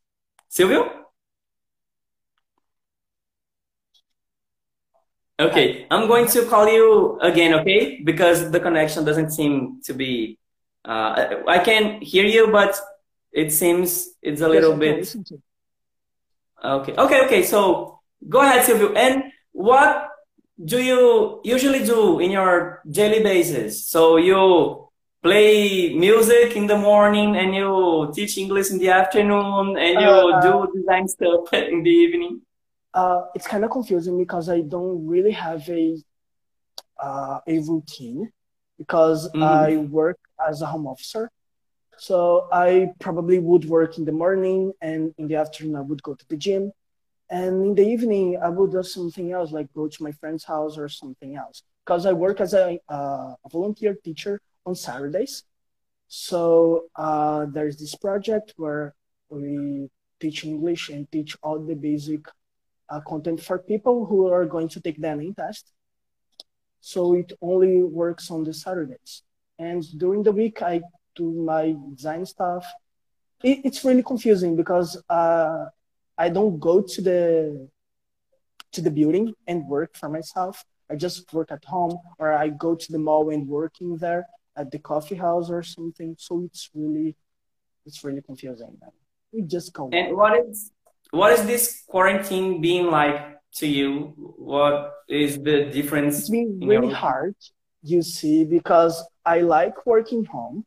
[0.49, 1.03] Silvio?
[5.39, 8.01] Okay, I'm going to call you again, okay?
[8.03, 10.37] Because the connection doesn't seem to be.
[10.85, 12.79] Uh, I can hear you, but
[13.31, 15.15] it seems it's a little bit.
[16.63, 17.43] Okay, okay, okay.
[17.43, 18.93] So go ahead, Silvio.
[18.93, 20.12] And what
[20.65, 23.87] do you usually do in your daily basis?
[23.87, 24.89] So you
[25.21, 30.41] play music in the morning and you teach English in the afternoon and you uh,
[30.41, 32.41] do design stuff in the evening?
[32.93, 35.97] uh, it's kind of confusing because I don't really have a
[37.01, 38.31] uh, a routine
[38.77, 39.43] because mm-hmm.
[39.43, 41.29] I work as a home officer.
[41.97, 46.13] So I probably would work in the morning and in the afternoon I would go
[46.13, 46.71] to the gym.
[47.29, 50.77] And in the evening I would do something else like go to my friend's house
[50.77, 55.43] or something else because I work as a, uh, a volunteer teacher on Saturdays.
[56.07, 58.93] So uh, there's this project where
[59.29, 62.27] we teach English and teach all the basic
[62.89, 65.71] uh, content for people who are going to take the ENEM test.
[66.81, 69.23] So it only works on the Saturdays.
[69.57, 70.81] And during the week, I
[71.15, 72.65] do my design stuff.
[73.43, 75.65] It, it's really confusing because uh,
[76.17, 77.69] I don't go to the
[78.73, 80.63] to the building and work for myself.
[80.89, 84.71] I just work at home, or I go to the mall and working there at
[84.71, 86.15] the coffee house or something.
[86.19, 87.15] So it's really
[87.85, 88.77] it's really confusing.
[88.81, 88.91] Man.
[89.31, 89.89] We just go.
[89.91, 90.71] And what is
[91.11, 94.13] what is this quarantine being like to you?
[94.37, 96.19] What is the difference?
[96.19, 96.95] It's been really your...
[96.95, 97.35] hard,
[97.83, 100.65] you see, because I like working home.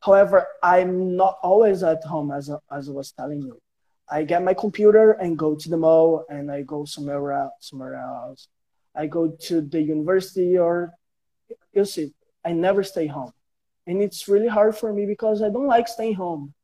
[0.00, 3.60] However, I'm not always at home, as, as I was telling you.
[4.08, 7.54] I get my computer and go to the mall, and I go somewhere else.
[7.60, 8.48] Somewhere else.
[8.94, 10.92] I go to the university, or
[11.72, 12.12] you see,
[12.44, 13.32] I never stay home,
[13.86, 16.54] and it's really hard for me because I don't like staying home.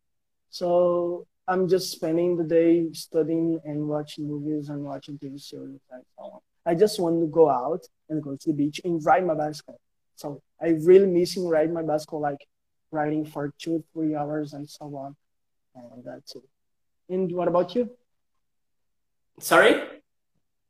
[0.51, 6.03] So I'm just spending the day studying and watching movies and watching TV series and
[6.17, 6.41] so on.
[6.65, 9.81] I just want to go out and go to the beach and ride my bicycle.
[10.15, 12.47] So I really missing riding my bicycle, like
[12.93, 15.17] riding for two, three hours and so on.
[15.75, 16.43] And that's it.
[17.09, 17.91] And what about you?
[19.41, 19.83] Sorry?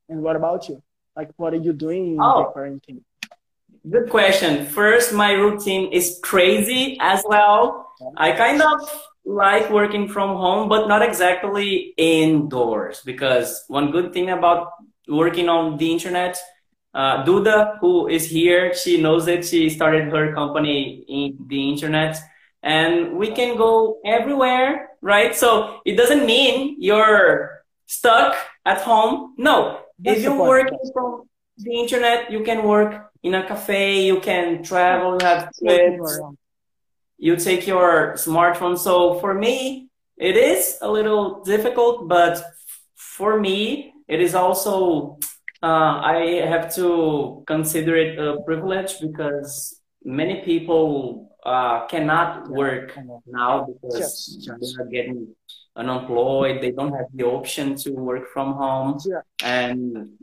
[0.09, 0.83] And what about you?
[1.17, 2.45] Like, what are you doing in oh.
[2.45, 3.05] the quarantine?
[3.89, 4.67] Good question.
[4.67, 7.93] First, my routine is crazy as well.
[8.17, 8.79] I kind of
[9.25, 13.03] like working from home, but not exactly indoors.
[13.05, 14.69] Because one good thing about
[15.09, 16.39] working on the internet,
[16.95, 19.45] uh, Duda, who is here, she knows it.
[19.45, 22.17] She started her company in the internet,
[22.63, 25.35] and we can go everywhere, right?
[25.35, 29.35] So it doesn't mean you're stuck at home.
[29.37, 34.21] No, That's if you're working from the internet, you can work in a cafe, you
[34.21, 36.21] can travel, you have trips
[37.23, 38.77] you take your smartphone.
[38.77, 42.43] So for me, it is a little difficult, but
[42.97, 45.19] for me, it is also
[45.63, 53.67] uh, I have to consider it a privilege because many people uh, cannot work now
[53.67, 55.35] because they are getting
[55.77, 56.63] unemployed.
[56.63, 58.99] They don't have the option to work from home,
[59.43, 60.19] and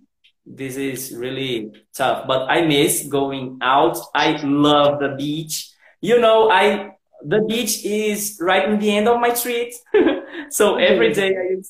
[0.45, 2.27] this is really tough.
[2.27, 3.97] But I miss going out.
[4.15, 5.71] I love the beach.
[6.01, 9.73] You know, I the beach is right in the end of my street,
[10.49, 11.61] so every day I.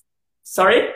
[0.43, 0.89] Sorry.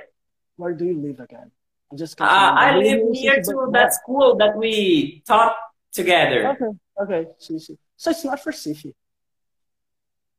[0.55, 1.51] Where do you live again?
[1.91, 2.19] I'm just.
[2.19, 5.55] Uh, I live near to that school that we taught
[5.91, 6.49] together.
[6.49, 6.77] Okay.
[7.01, 7.29] Okay.
[7.39, 7.77] See, see.
[8.03, 8.93] So it's not for Sifi.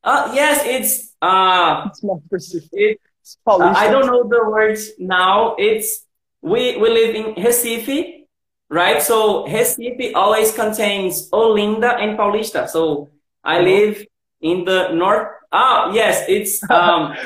[0.02, 2.98] Uh, yes, it's uh, it's not for Sifi.
[3.22, 5.56] It's, uh, I don't know the words now.
[5.56, 6.04] It's
[6.42, 8.26] we we live in Recife,
[8.68, 9.00] right?
[9.00, 12.68] So Recife always contains Olinda and Paulista.
[12.68, 13.08] So
[13.42, 13.64] I uh-huh.
[13.64, 14.06] live
[14.42, 15.28] in the north.
[15.50, 17.16] Ah, yes, it's um,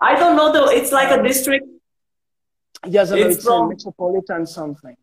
[0.00, 0.70] I don't know though.
[0.70, 1.68] It's like a district
[2.86, 4.96] Yes, it's, it's from, metropolitan something.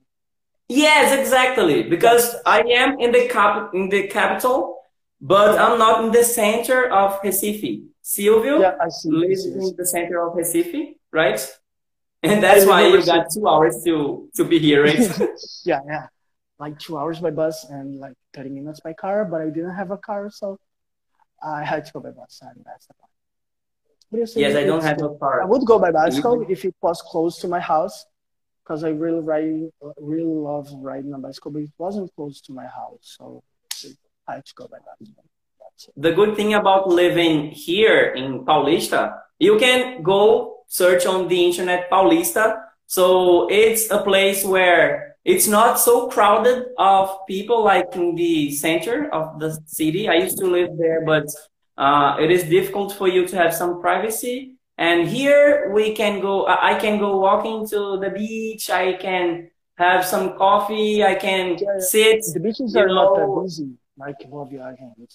[0.67, 1.83] Yes, exactly.
[1.83, 4.80] Because I am in the cap in the capital,
[5.21, 7.83] but I'm not in the center of Recife.
[8.01, 11.39] Silvio yeah, lives in the center of Recife, right?
[12.23, 14.99] And that's why you got two hours to to be here, right?
[15.65, 16.07] yeah, yeah.
[16.59, 19.91] Like two hours by bus and like 30 minutes by car, but I didn't have
[19.91, 20.59] a car, so
[21.41, 23.11] I had to go by bus, and that's the point.
[24.35, 25.41] Yes, I don't have a car.
[25.41, 28.05] I would go by bicycle if it was close to my house,
[28.63, 31.51] because I really ride, really love riding a bicycle.
[31.51, 33.43] But it wasn't close to my house, so
[35.97, 41.89] The good thing about living here in Paulista, you can go search on the internet
[41.89, 42.61] Paulista.
[42.87, 49.09] So it's a place where it's not so crowded of people like in the center
[49.13, 50.09] of the city.
[50.09, 51.27] I used to live there, but
[51.77, 54.55] uh, it is difficult for you to have some privacy.
[54.77, 58.69] And here we can go, I can go walking to the beach.
[58.69, 61.03] I can have some coffee.
[61.03, 62.23] I can yeah, sit.
[62.33, 62.95] The beaches are know.
[62.95, 63.77] not that easy.
[63.97, 64.15] Like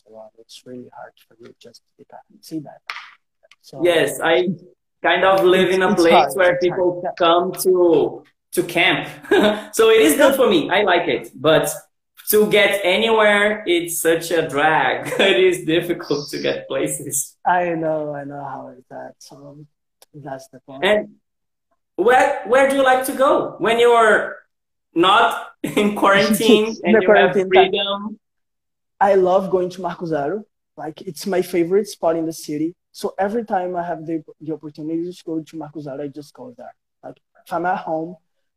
[0.07, 0.31] a lot.
[0.39, 2.45] It's really hard for you just to get it.
[2.45, 2.81] see that.
[3.62, 4.49] So, yes, I
[5.03, 6.33] kind of live in a place hard.
[6.35, 7.16] where people hard.
[7.16, 9.09] come to to camp.
[9.74, 10.70] so it is good for me.
[10.70, 11.31] I like it.
[11.35, 11.68] But
[12.31, 15.12] to get anywhere, it's such a drag.
[15.20, 17.37] it is difficult to get places.
[17.47, 19.14] I know, I know how it's that.
[19.18, 19.64] So
[20.14, 20.85] that's the point.
[20.85, 21.09] And
[21.97, 24.37] where where do you like to go when you're
[24.95, 28.18] not in quarantine and you quarantine have freedom?
[29.01, 30.45] I love going to Marco Zero.
[30.77, 32.75] Like it's my favorite spot in the city.
[32.93, 36.33] So every time I have the, the opportunity to go to Marco Zero, I just
[36.35, 36.75] go there.
[37.03, 38.17] Like if I'm at home,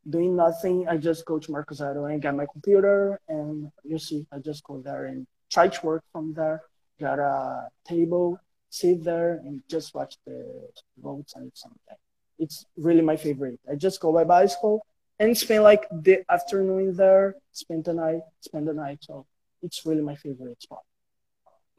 [0.09, 4.25] doing nothing, I just go to Marco Zero and get my computer, and you see,
[4.31, 6.61] I just go there and try to work from there.
[6.99, 10.69] Got a table, sit there, and just watch the
[11.01, 11.97] votes and something.
[12.37, 13.59] It's really my favorite.
[13.69, 14.85] I just go by bicycle
[15.19, 18.99] and spend like the afternoon there, spend the night, spend the night.
[19.01, 19.25] So
[19.61, 20.79] it's really my favorite spot.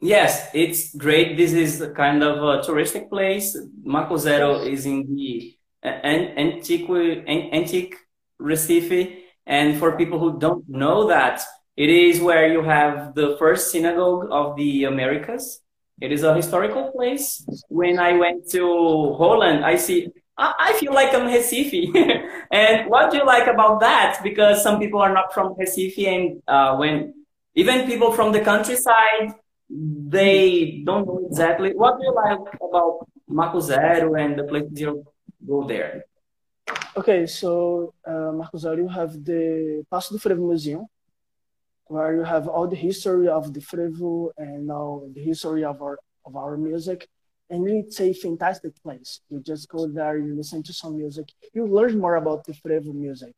[0.01, 1.37] Yes, it's great.
[1.37, 3.55] This is kind of a touristic place.
[3.83, 7.95] Marco Zero is in the antique, antique
[8.41, 9.17] Recife.
[9.45, 11.43] And for people who don't know that,
[11.77, 15.61] it is where you have the first synagogue of the Americas.
[16.01, 17.45] It is a historical place.
[17.69, 21.95] When I went to Holland, I see, I feel like I'm Recife.
[22.51, 24.19] and what do you like about that?
[24.23, 27.13] Because some people are not from Recife and uh, when
[27.55, 29.33] even people from the countryside,
[29.69, 31.73] they don't know exactly.
[31.73, 35.05] What do you like about Marco Zero and the places you
[35.45, 36.05] go there?
[36.95, 40.85] Okay, so uh, Marco Zero, you have the Paço do Frevo Museum,
[41.85, 45.97] where you have all the history of the Frevo and now the history of our
[46.25, 47.07] of our music.
[47.49, 49.19] And it's a fantastic place.
[49.29, 52.93] You just go there, you listen to some music, you learn more about the Frevo
[52.93, 53.35] music.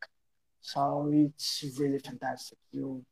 [0.61, 2.59] So it's really fantastic.
[2.71, 3.03] You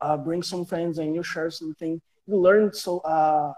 [0.00, 2.00] uh, bring some friends and you share something.
[2.26, 3.52] You learn so uh,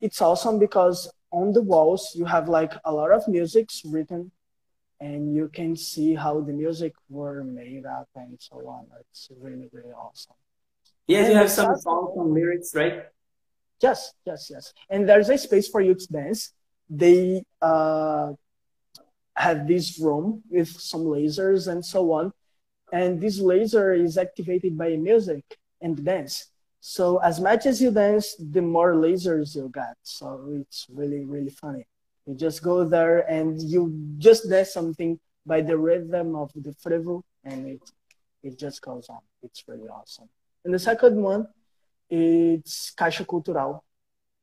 [0.00, 4.32] it's awesome because on the walls you have like a lot of musics written
[5.00, 8.86] and you can see how the music were made up and so on.
[9.00, 10.34] It's really, really awesome.
[11.06, 13.04] Yes, and you have some songs and lyrics, right?
[13.82, 14.74] Yes, yes, yes.
[14.90, 16.52] And there's a space for you to dance.
[16.88, 18.32] They uh,
[19.34, 22.32] have this room with some lasers and so on.
[22.92, 25.44] And this laser is activated by music
[25.80, 26.50] and dance.
[26.80, 29.96] So as much as you dance, the more lasers you get.
[30.02, 30.26] So
[30.60, 31.86] it's really, really funny.
[32.26, 37.22] You just go there and you just dance something by the rhythm of the frevo
[37.44, 37.80] and it
[38.42, 39.20] it just goes on.
[39.42, 40.28] It's really awesome.
[40.64, 41.46] And the second one,
[42.08, 43.84] it's Caixa Cultural,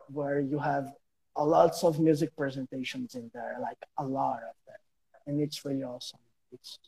[0.09, 0.93] where you have
[1.35, 4.81] a lots of music presentations in there, like a lot of them,
[5.25, 6.19] and it's really awesome.
[6.51, 6.79] It's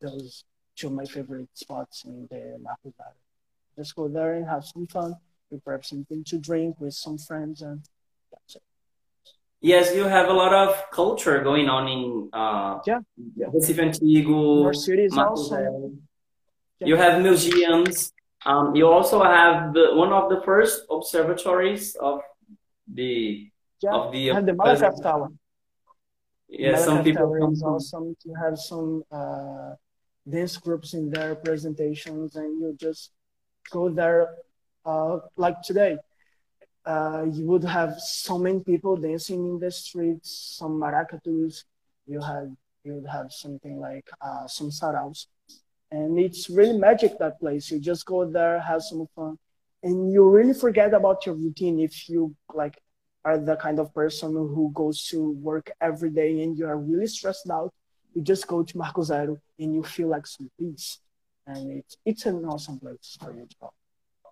[0.00, 0.44] those
[0.82, 3.20] two of my favorite spots in the Valley.
[3.78, 5.16] Just go there and have some fun,
[5.48, 7.80] prepare something to drink with some friends, and
[8.30, 8.62] that's it.
[9.60, 12.98] Yes, you have a lot of culture going on in uh, yeah,
[13.36, 13.46] yeah.
[13.46, 15.92] Recife Antigo, More cities also.
[16.80, 16.86] Yeah.
[16.88, 18.12] You have museums.
[18.44, 22.22] Um, you also have the, one of the first observatories of
[22.92, 23.48] the
[23.80, 25.28] yeah, of the have the Malakoff Tower.
[26.48, 29.74] Yeah, some people come is awesome to have some uh,
[30.28, 33.10] dance groups in their presentations, and you just
[33.70, 34.34] go there.
[34.84, 35.96] Uh, like today,
[36.84, 41.64] uh, you would have so many people dancing in the streets, some maracatus.
[42.06, 45.26] You had you would have something like uh, some saraus,
[45.90, 47.70] and it's really magic that place.
[47.70, 49.38] You just go there, have some fun,
[49.82, 52.78] and you really forget about your routine if you like
[53.24, 57.06] are the kind of person who goes to work every day and you are really
[57.06, 57.72] stressed out.
[58.14, 60.98] You just go to Marco Zero and you feel like some peace,
[61.46, 63.72] and it's it's an awesome place for you to go.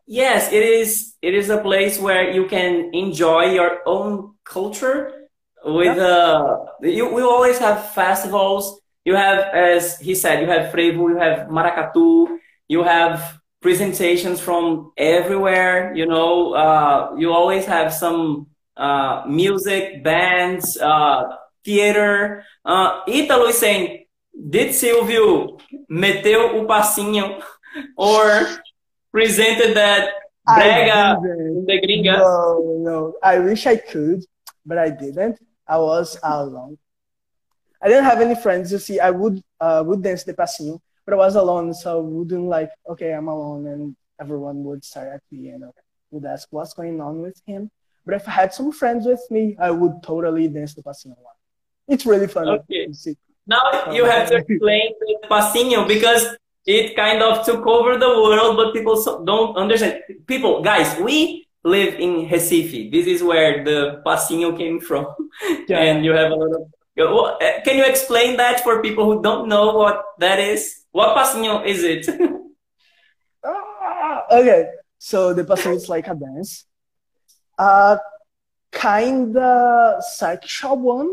[0.07, 1.15] Yes, it is.
[1.23, 5.29] It is a place where you can enjoy your own culture.
[5.65, 8.81] With uh, you, we always have festivals.
[9.05, 14.93] You have, as he said, you have frevo, you have maracatu, you have presentations from
[14.97, 15.95] everywhere.
[15.95, 21.23] You know, uh, you always have some uh, music, bands, uh,
[21.65, 22.45] theater.
[22.65, 25.59] Uh, Ítalo is saying, did Silvio
[25.91, 27.43] meteu o passinho
[27.97, 28.47] or
[29.13, 30.11] presented that
[30.47, 31.21] brega
[31.67, 32.19] the gringa.
[32.19, 33.15] No, no.
[33.23, 34.25] I wish I could,
[34.65, 35.39] but I didn't.
[35.67, 36.79] I was alone.
[37.83, 38.73] I didn't have any friends.
[38.73, 42.01] You see, I would uh, would dance the passinho, but I was alone, so I
[42.01, 42.71] wouldn't like.
[42.89, 45.65] Okay, I'm alone, and everyone would stare at me and
[46.11, 47.71] would ask what's going on with him.
[48.05, 51.40] But if I had some friends with me, I would totally dance the passinho one.
[51.91, 52.49] It's really fun.
[52.49, 52.87] Okay.
[53.47, 58.57] Now you have to explain the passinho because it kind of took over the world,
[58.57, 60.01] but people don't understand.
[60.27, 62.93] People, guys, we live in Recife.
[62.93, 65.07] This is where the passinho came from.
[65.69, 65.81] Yeah.
[65.81, 66.63] and you have a lot of.
[67.41, 70.85] Eh, can you explain that for people who don't know what that is?
[70.93, 72.05] What passinho is it?
[73.45, 74.69] ah, okay,
[74.99, 76.67] so the passinho is like a dance.
[77.57, 77.97] Uh,
[78.73, 81.09] kinda sexual one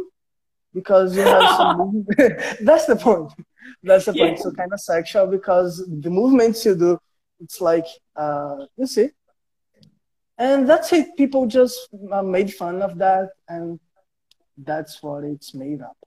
[0.78, 2.06] because you have some.
[2.70, 3.32] That's the point.
[3.84, 4.38] That's the point.
[4.38, 4.44] Yeah.
[4.44, 5.72] So kind of sexual because
[6.06, 7.00] the movements you do,
[7.40, 9.10] it's like uh, you see,
[10.38, 11.08] and that's it.
[11.18, 11.78] People just
[12.12, 13.80] uh, made fun of that, and
[14.58, 15.98] that's what it's made up.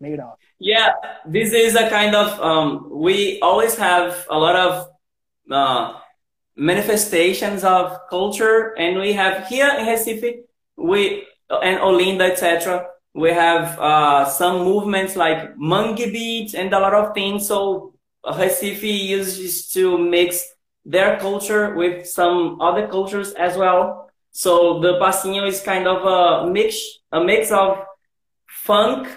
[0.00, 0.38] Made up.
[0.58, 0.92] Yeah,
[1.26, 4.72] this is a kind of um, we always have a lot of
[5.50, 5.98] uh,
[6.56, 10.30] manifestations of culture, and we have here in Recife,
[10.76, 12.86] we and Olinda, etc
[13.16, 17.48] we have uh, some movements like mangue beats and a lot of things.
[17.48, 17.94] So
[18.24, 20.44] Recife uses to mix
[20.84, 24.10] their culture with some other cultures as well.
[24.32, 26.76] So the passinho is kind of a mix,
[27.10, 27.78] a mix of
[28.46, 29.08] funk,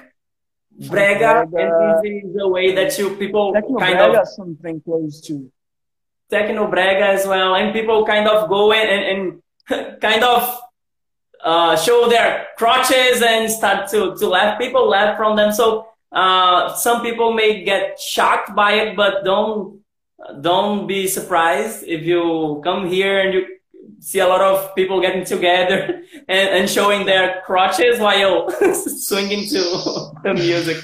[0.80, 1.60] brega, brega.
[1.60, 5.52] and this is the way that you people techno kind brega of something close to
[6.30, 10.58] techno brega as well, and people kind of go in and, and kind of
[11.44, 14.60] uh, show their crotches and start to, to laugh.
[14.60, 15.52] People laugh from them.
[15.52, 19.80] So uh, some people may get shocked by it, but don't
[20.42, 23.46] don't be surprised if you come here and you
[24.00, 29.60] see a lot of people getting together and, and showing their crotches while swinging to
[30.24, 30.78] the music.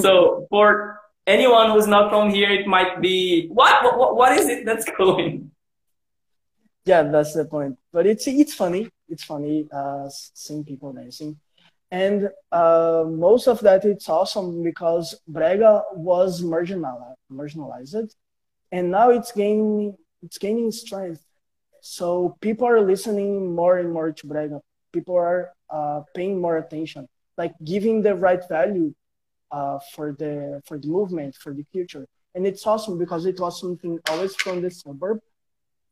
[0.00, 4.66] So for anyone who's not from here, it might be what what what is it
[4.66, 5.50] that's going?
[6.84, 7.78] Yeah, that's the point.
[7.92, 11.38] But it's it's funny it's funny uh, seeing people dancing.
[11.90, 18.14] And uh, most of that it's awesome because Brega was marginalized, marginalized,
[18.70, 21.24] and now it's gaining it's gaining strength.
[21.82, 24.60] So people are listening more and more to Brega.
[24.92, 28.94] People are uh, paying more attention, like giving the right value
[29.50, 32.06] uh, for the for the movement for the future.
[32.34, 35.18] And it's awesome because it was something always from the suburb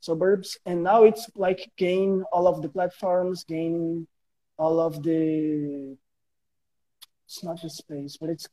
[0.01, 4.07] suburbs and now it's like gain all of the platforms gaining
[4.57, 5.97] all of the
[7.27, 8.49] it's not the space but it's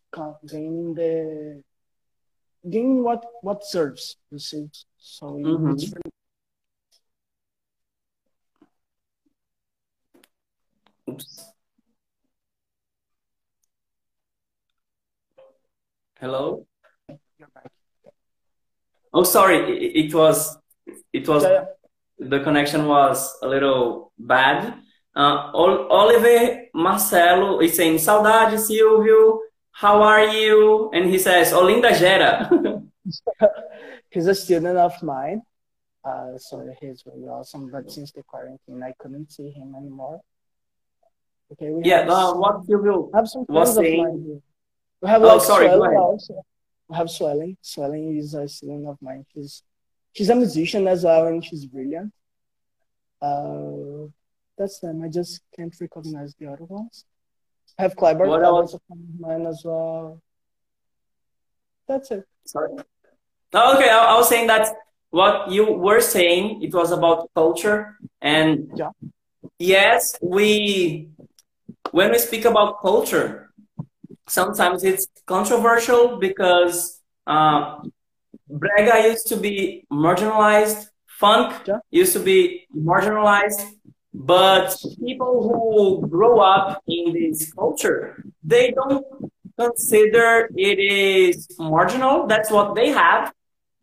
[0.48, 1.62] gaining the
[2.70, 4.68] gaining what what serves you see
[4.98, 5.72] so mm-hmm.
[5.72, 6.12] it's really
[11.08, 11.54] Oops.
[16.20, 16.66] Hello?
[19.14, 19.58] Oh, sorry.
[19.58, 20.58] It, it was
[21.14, 21.66] it was yeah,
[22.20, 24.76] the connection was a little bad.
[25.16, 29.40] Uh, Oliver Marcelo is saying, Saudade, Silvio.
[29.72, 30.90] How are you?
[30.94, 32.50] And he says, Olinda Gera.
[34.10, 35.42] he's a student of mine.
[36.04, 37.70] Uh, so he's really awesome.
[37.72, 40.22] But since the quarantine, I couldn't see him anymore.
[41.52, 41.70] Okay.
[41.72, 42.02] We yeah.
[42.02, 44.42] Uh, what Silvio have some of mine.
[45.02, 46.46] We have oh, like sorry, swelling also.
[46.88, 47.58] We have swelling.
[47.62, 49.26] Swelling is a student of mine.
[49.34, 49.64] She's
[50.16, 52.12] she's a musician as well, and she's brilliant.
[53.22, 54.08] Uh,
[54.58, 55.04] that's them.
[55.04, 57.06] I just can't recognize the other ones.
[57.78, 58.74] I have Kleiber, what else?
[58.74, 58.82] of
[59.20, 60.22] mine as well.
[61.88, 62.26] That's it.
[62.46, 62.72] Sorry.
[63.54, 64.76] Oh, okay, I, I, was saying that
[65.10, 67.98] what you were saying, it was about culture.
[68.22, 68.92] And yeah.
[69.60, 71.10] yes, we,
[71.92, 73.52] when we speak about culture,
[74.28, 77.80] sometimes it's controversial because uh,
[78.52, 83.66] Brega used to be marginalized, funk used to be marginalized,
[84.14, 89.06] but people who grow up in this culture, they don't
[89.58, 92.28] consider it is marginal.
[92.28, 93.34] That's what they have.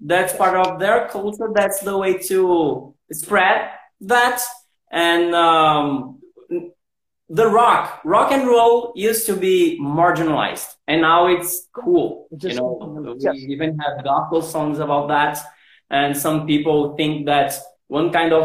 [0.01, 1.51] That's part of their culture.
[1.55, 4.43] That's the way to spread that.
[4.91, 6.22] And um,
[7.33, 12.29] the rock, rock and roll used to be marginalized, and now it's cool.
[12.39, 15.39] You know, we even have gospel songs about that.
[15.89, 17.55] And some people think that
[17.89, 18.45] one kind of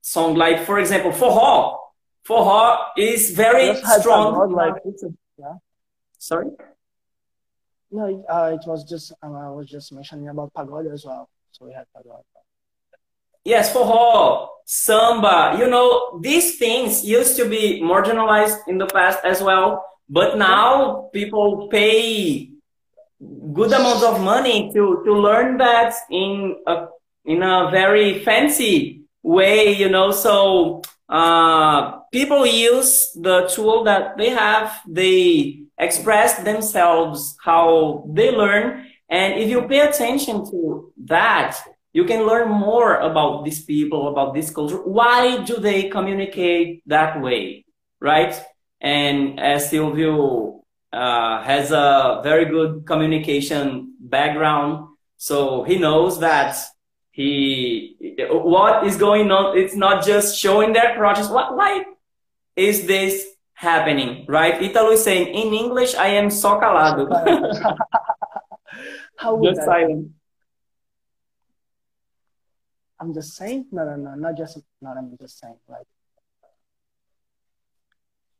[0.00, 1.78] song like, for example, forró.
[2.26, 4.50] Forró is very strong.
[4.52, 4.74] like,
[5.38, 5.54] yeah.
[6.18, 6.46] Sorry?
[7.90, 11.28] No, uh, it was just, um, I was just mentioning about pagode as well.
[11.50, 12.22] So we had pagode.
[13.44, 19.42] Yes, forró, samba, you know, these things used to be marginalized in the past as
[19.42, 19.84] well.
[20.08, 22.50] But now people pay
[23.52, 26.86] good amounts of money to, to learn that in a,
[27.24, 34.30] in a very fancy way, you know, so uh, people use the tool that they
[34.30, 38.86] have, they express themselves how they learn.
[39.08, 41.58] And if you pay attention to that,
[41.92, 44.76] you can learn more about these people, about this culture.
[44.76, 47.64] Why do they communicate that way?
[48.00, 48.40] Right?
[48.80, 50.62] And as Silvio
[50.92, 56.56] uh, has a very good communication background, so he knows that
[57.10, 57.96] he
[58.30, 61.84] what is going on it's not just showing their crotches what why
[62.56, 67.04] is this happening right italo is saying in english i am so calado
[69.16, 70.08] how would just silent
[73.00, 73.66] i'm just saying?
[73.72, 75.86] No no no not just not i'm just saying like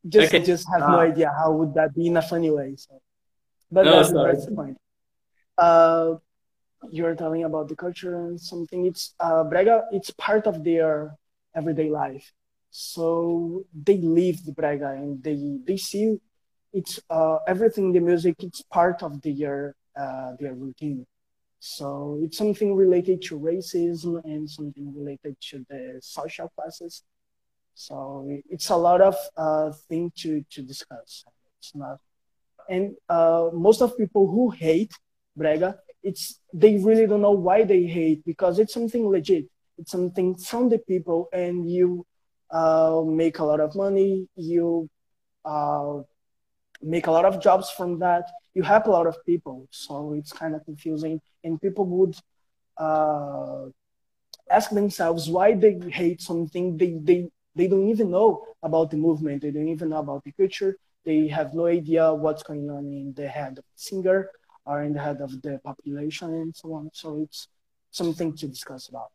[0.08, 0.44] just okay.
[0.44, 1.10] just have uh, no ah.
[1.10, 3.00] idea how would that be in a funny way so.
[3.72, 4.76] But no, that's, that's the point.
[5.56, 6.14] Uh
[6.90, 8.86] you're telling about the culture and something.
[8.86, 11.16] It's uh, brega it's part of their
[11.54, 12.32] everyday life.
[12.70, 16.18] So they live the brega and they they see
[16.72, 21.06] it's uh, everything the music it's part of their uh, their routine
[21.60, 27.04] so it's something related to racism and something related to the social classes.
[27.74, 31.24] So it's a lot of uh, thing to to discuss.
[31.58, 31.98] It's not
[32.68, 34.92] and uh, most of people who hate
[35.38, 39.44] brega it's they really don't know why they hate because it's something legit.
[39.76, 42.06] It's something from the people and you
[42.50, 44.88] uh, make a lot of money you
[45.44, 45.98] uh,
[46.82, 48.24] make a lot of jobs from that
[48.54, 52.16] you help a lot of people so it's kind of confusing and people would
[52.78, 53.66] uh,
[54.50, 59.42] ask themselves why they hate something they, they they don't even know about the movement
[59.42, 63.12] they don't even know about the culture they have no idea what's going on in
[63.14, 64.30] the head of the singer
[64.66, 66.90] are in the head of the population and so on.
[66.92, 67.48] So it's
[67.90, 69.10] something to discuss about.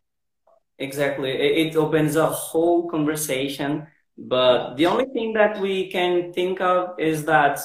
[0.78, 1.30] Exactly.
[1.30, 3.86] It opens a whole conversation.
[4.18, 7.60] But the only thing that we can think of is that,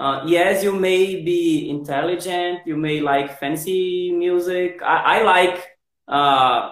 [0.00, 4.80] uh, yes, you may be intelligent, you may like fancy music.
[4.82, 5.68] I, I like
[6.08, 6.70] uh,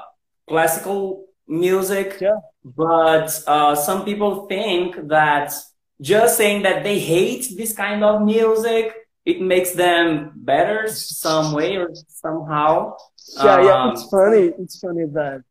[0.49, 2.41] classical music, yeah.
[2.65, 5.53] but uh, some people think that
[6.01, 8.95] just saying that they hate this kind of music
[9.29, 12.97] it makes them better some way or somehow.
[13.37, 14.45] Yeah, um, yeah, it's funny.
[14.59, 15.45] It's funny that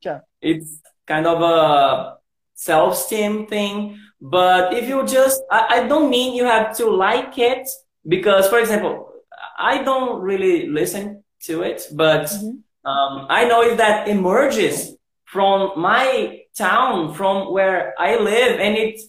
[0.00, 2.16] yeah, it's kind of a
[2.54, 4.00] self-esteem thing.
[4.20, 7.68] But if you just, I, I don't mean you have to like it
[8.06, 9.12] because, for example,
[9.58, 12.88] I don't really listen to it, but mm-hmm.
[12.88, 19.00] um, I know if that emerges from my town, from where I live, and it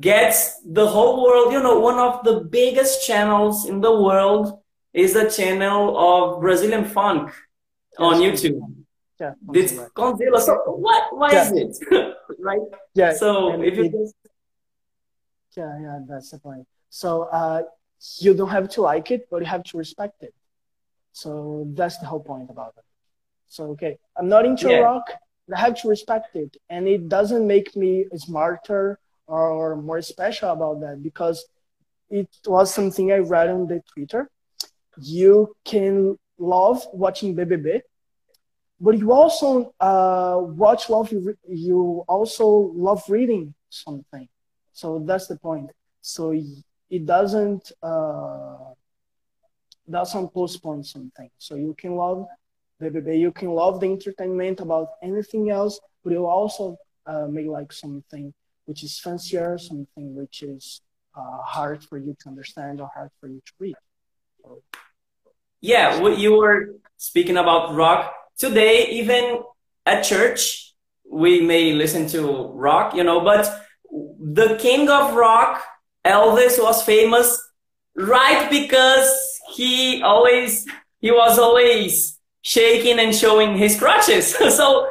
[0.00, 1.52] gets the whole world.
[1.52, 4.60] You know, one of the biggest channels in the world
[4.92, 7.32] is the channel of Brazilian funk
[7.98, 8.60] on YouTube.
[9.20, 9.34] Yeah.
[9.52, 10.40] It's KondZilla.
[10.40, 10.54] So
[10.86, 11.16] what?
[11.16, 11.52] Why Yeah.
[11.52, 12.16] is it?
[12.40, 12.60] right.
[12.94, 13.12] Yeah.
[13.14, 14.14] So and if you it- just
[15.56, 16.66] Yeah, yeah, that's the point.
[16.90, 17.08] So
[17.40, 17.62] uh,
[18.18, 20.34] you don't have to like it, but you have to respect it.
[21.12, 22.84] So that's the whole point about it.
[23.46, 24.78] So okay, I'm not into Yeah.
[24.88, 25.06] rock.
[25.54, 30.80] I have to respect it, and it doesn't make me smarter or more special about
[30.80, 31.38] that because
[32.10, 34.28] it was something I read on the Twitter.
[34.98, 37.82] You can love watching BBB,
[38.80, 41.10] but you also uh, watch love.
[41.12, 44.28] You, you also love reading something.
[44.72, 45.70] So that's the point.
[46.00, 46.34] So
[46.90, 48.74] it doesn't uh,
[49.90, 51.30] doesn't postpone something.
[51.38, 52.26] So you can love
[52.82, 57.72] BBB, you can love the entertainment about anything else, but you also uh, may like
[57.72, 58.34] something
[58.66, 60.80] which is fancier, something which is
[61.16, 63.76] uh, hard for you to understand or hard for you to read.
[64.42, 64.62] So,
[65.60, 69.42] Yeah, what you were speaking about rock today, even
[69.86, 70.74] at church,
[71.10, 73.60] we may listen to rock, you know, but
[73.90, 75.62] the king of rock,
[76.04, 77.40] Elvis, was famous
[77.96, 80.66] right because he always,
[81.00, 84.34] he was always shaking and showing his crutches.
[84.56, 84.88] so,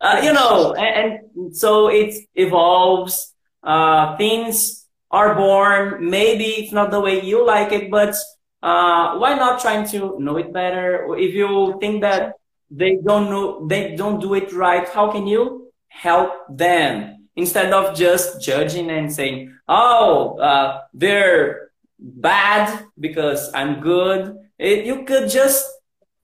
[0.00, 6.08] uh, you know, and, and so it evolves, uh, things are born.
[6.10, 8.14] Maybe it's not the way you like it, but
[8.62, 11.14] uh, why not trying to know it better?
[11.16, 12.34] If you think that
[12.70, 17.96] they don't know, they don't do it right, how can you help them instead of
[17.96, 24.36] just judging and saying, "Oh, uh, they're bad because I'm good"?
[24.58, 25.64] It, you could just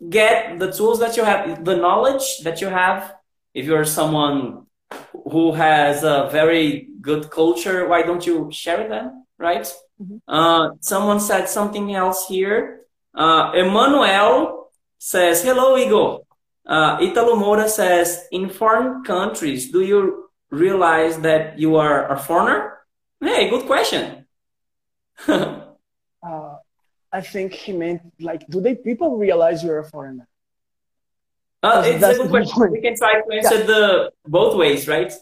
[0.09, 3.15] get the tools that you have, the knowledge that you have.
[3.55, 4.67] If you're someone
[5.13, 9.71] who has a very good culture, why don't you share them, right?
[10.27, 12.81] Uh, someone said something else here.
[13.15, 16.23] Uh, Emmanuel says, hello, Igor.
[16.67, 22.79] Uh, Italo Moura says, in foreign countries, do you realize that you are a foreigner?
[23.21, 24.27] Hey, good question.
[25.29, 26.57] uh,
[27.13, 30.29] I think he meant like, do they people realize you're a foreigner?
[31.63, 32.55] Uh, it's a good question.
[32.55, 32.73] point.
[32.73, 35.13] We can try to answer the both ways, right?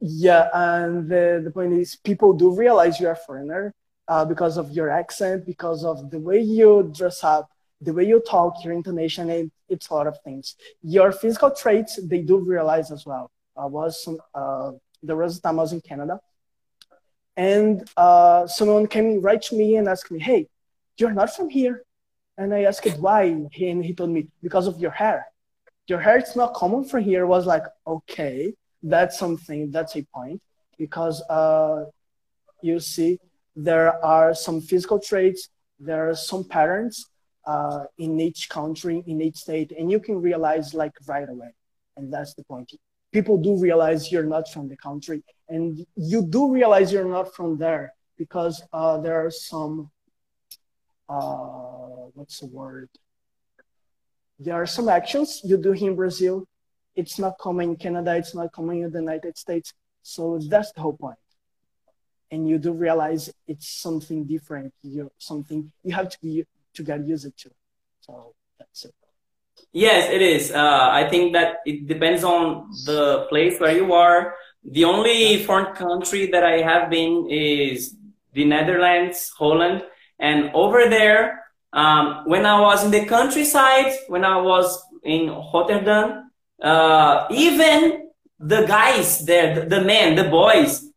[0.00, 3.74] Yeah, and the, the point is, people do realize you're a foreigner
[4.06, 7.50] uh, because of your accent, because of the way you dress up,
[7.80, 10.56] the way you talk, your intonation, and it's a lot of things.
[10.82, 13.30] Your physical traits, they do realize as well.
[13.56, 14.72] I was uh,
[15.02, 16.20] there was a time I was in Canada,
[17.36, 20.48] and uh, someone came right to me and asked me, "Hey,
[20.98, 21.84] you're not from here,"
[22.36, 25.26] and I asked why, and he told me because of your hair.
[25.86, 27.24] Your hair is not common from here.
[27.24, 30.40] I was like, okay that's something that's a point
[30.78, 31.84] because uh,
[32.62, 33.18] you see
[33.56, 35.48] there are some physical traits
[35.80, 37.06] there are some patterns
[37.52, 41.52] uh, in each country in each state and you can realize like right away
[41.96, 42.68] and that's the point
[43.16, 45.18] people do realize you're not from the country
[45.48, 47.86] and you do realize you're not from there
[48.22, 49.90] because uh, there are some
[51.08, 52.90] uh, what's the word
[54.38, 56.46] there are some actions you do here in brazil
[56.98, 59.72] it's not common in Canada, it's not common in the United States.
[60.02, 61.22] So that's the whole point.
[62.32, 64.74] And you do realize it's something different.
[64.82, 66.44] You're something you have to be
[66.86, 67.50] used to.
[68.00, 68.94] So that's it.
[69.72, 70.50] Yes, it is.
[70.52, 74.34] Uh, I think that it depends on the place where you are.
[74.64, 77.94] The only foreign country that I have been is
[78.32, 79.82] the Netherlands, Holland,
[80.18, 86.30] and over there, um, when I was in the countryside, when I was in Rotterdam,
[86.62, 90.87] uh, even the guys there, the, the men, the boys,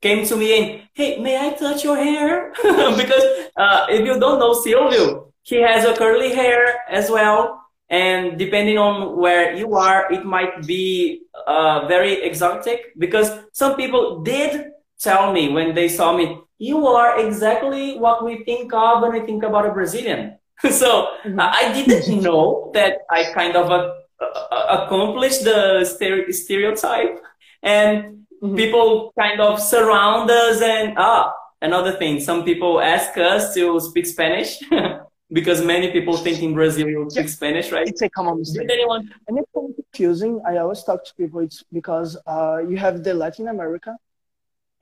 [0.00, 2.52] came to me and, hey, may I touch your hair?
[2.96, 3.24] because
[3.56, 7.60] uh, if you don't know Silvio, he has a curly hair as well.
[7.88, 14.22] And depending on where you are, it might be uh, very exotic because some people
[14.22, 14.70] did
[15.00, 19.20] tell me when they saw me, you are exactly what we think of when we
[19.26, 20.38] think about a Brazilian.
[20.70, 27.22] so uh, I didn't know that I kind of uh, uh, accomplished the stereotype
[27.62, 28.56] and Mhm.
[28.56, 31.32] people kind of surround us and ah
[31.68, 34.50] another thing some people ask us to speak spanish
[35.38, 38.62] because many people think in brazil you speak spanish right It's a common mistake.
[38.68, 40.32] did anyone And it's so confusing.
[40.50, 41.38] I always talk to people.
[41.46, 43.92] It's because uh, you have the Latin America,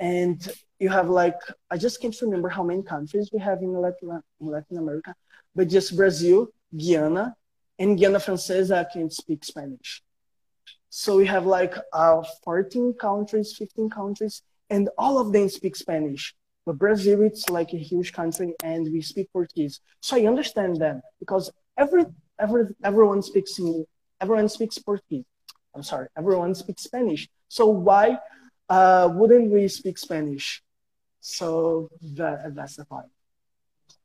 [0.01, 0.39] and
[0.79, 1.39] you have like
[1.75, 4.09] I just can't remember how many countries we have in Latin
[4.41, 5.13] in Latin America,
[5.57, 6.39] but just Brazil,
[6.83, 7.27] Guyana,
[7.81, 9.91] and Guyana Francesa can't speak Spanish.
[10.91, 16.35] So we have like uh, 14 countries, 15 countries, and all of them speak Spanish.
[16.65, 19.81] But Brazil, it's like a huge country, and we speak Portuguese.
[20.01, 22.05] So I understand them because every
[22.39, 23.87] every everyone speaks in
[24.21, 25.25] everyone speaks Portuguese.
[25.75, 27.29] I'm sorry, everyone speaks Spanish.
[27.49, 28.19] So why
[28.69, 30.63] uh, wouldn't we speak Spanish?
[31.21, 33.07] So that, that's the point.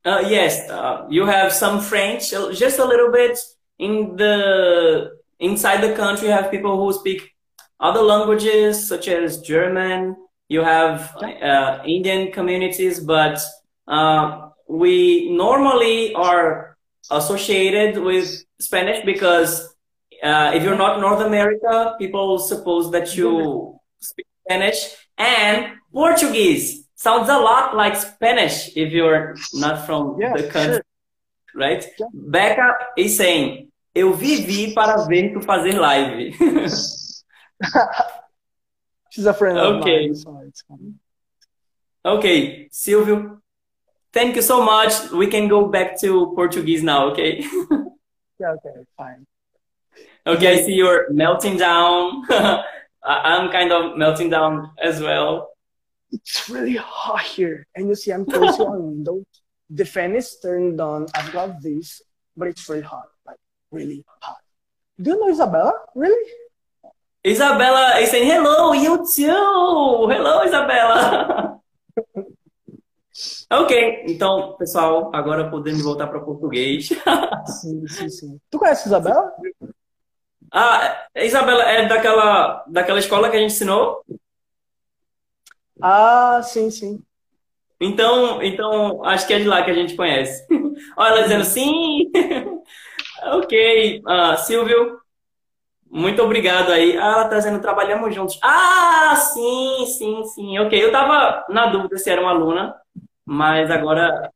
[0.05, 3.39] Uh, yes, uh, you have some French, just a little bit.
[3.79, 7.31] In the inside the country, you have people who speak
[7.79, 10.15] other languages such as German.
[10.47, 13.39] You have uh, Indian communities, but
[13.87, 16.77] uh, we normally are
[17.11, 19.75] associated with Spanish because
[20.23, 27.29] uh, if you're not North America, people suppose that you speak Spanish and Portuguese sounds
[27.29, 30.81] a lot like Spanish if you're not from yeah, the country, sure.
[31.55, 31.85] right?
[31.99, 32.05] Yeah.
[32.13, 36.35] Becca is saying, eu vivi para ver tu fazer live.
[39.11, 40.09] She's a friend okay.
[40.09, 40.77] of mine, so
[42.05, 43.41] Okay, Silvio,
[44.11, 45.11] thank you so much.
[45.11, 47.45] We can go back to Portuguese now, okay?
[48.39, 49.25] yeah, okay, fine.
[50.25, 52.23] Okay, I see you're melting down.
[53.03, 55.51] I'm kind of melting down as well.
[56.11, 57.67] It's really hot here.
[57.75, 59.23] And you see, I'm close to a window.
[59.69, 61.07] The fan is turned on.
[61.13, 62.01] I've got this,
[62.35, 63.12] but it's really hot.
[63.73, 64.37] Really hot.
[65.01, 65.73] Do you know Isabella?
[65.95, 66.29] Really?
[67.25, 70.07] Isabella is saying, hello, you too.
[70.13, 71.57] Hello, Isabella.
[73.49, 76.89] ok, então, pessoal, agora podemos voltar para português.
[77.61, 78.39] sim, sim, sim.
[78.51, 79.33] Tu conhece Isabela?
[80.51, 84.05] Ah, Isabela, é daquela, daquela escola que a gente ensinou?
[85.81, 87.01] Ah, sim, sim.
[87.81, 90.45] Então, então, acho que é de lá que a gente conhece.
[90.95, 92.11] Olha ela dizendo sim.
[93.37, 94.01] Ok.
[94.01, 94.99] Uh, Silvio,
[95.89, 96.97] muito obrigado aí.
[96.97, 98.39] Ah, ela tá dizendo trabalhamos juntos.
[98.41, 100.59] Ah, sim, sim, sim.
[100.59, 100.83] Ok.
[100.83, 102.75] Eu tava na dúvida se era uma aluna,
[103.25, 104.31] mas agora,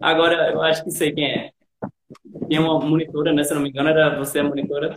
[0.00, 1.50] agora eu acho que sei quem é.
[2.48, 3.42] Tem uma monitora, né?
[3.42, 4.94] Se não me engano, era você a monitora.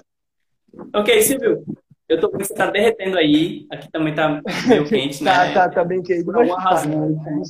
[0.93, 1.63] Ok, Silvio.
[2.07, 3.65] Eu tô vendo que você tá derretendo aí.
[3.71, 5.53] Aqui também tá meio quente, tá, né?
[5.53, 6.23] Tá, tá bem quente.
[6.23, 7.09] Por alguma razão.
[7.09, 7.41] Né?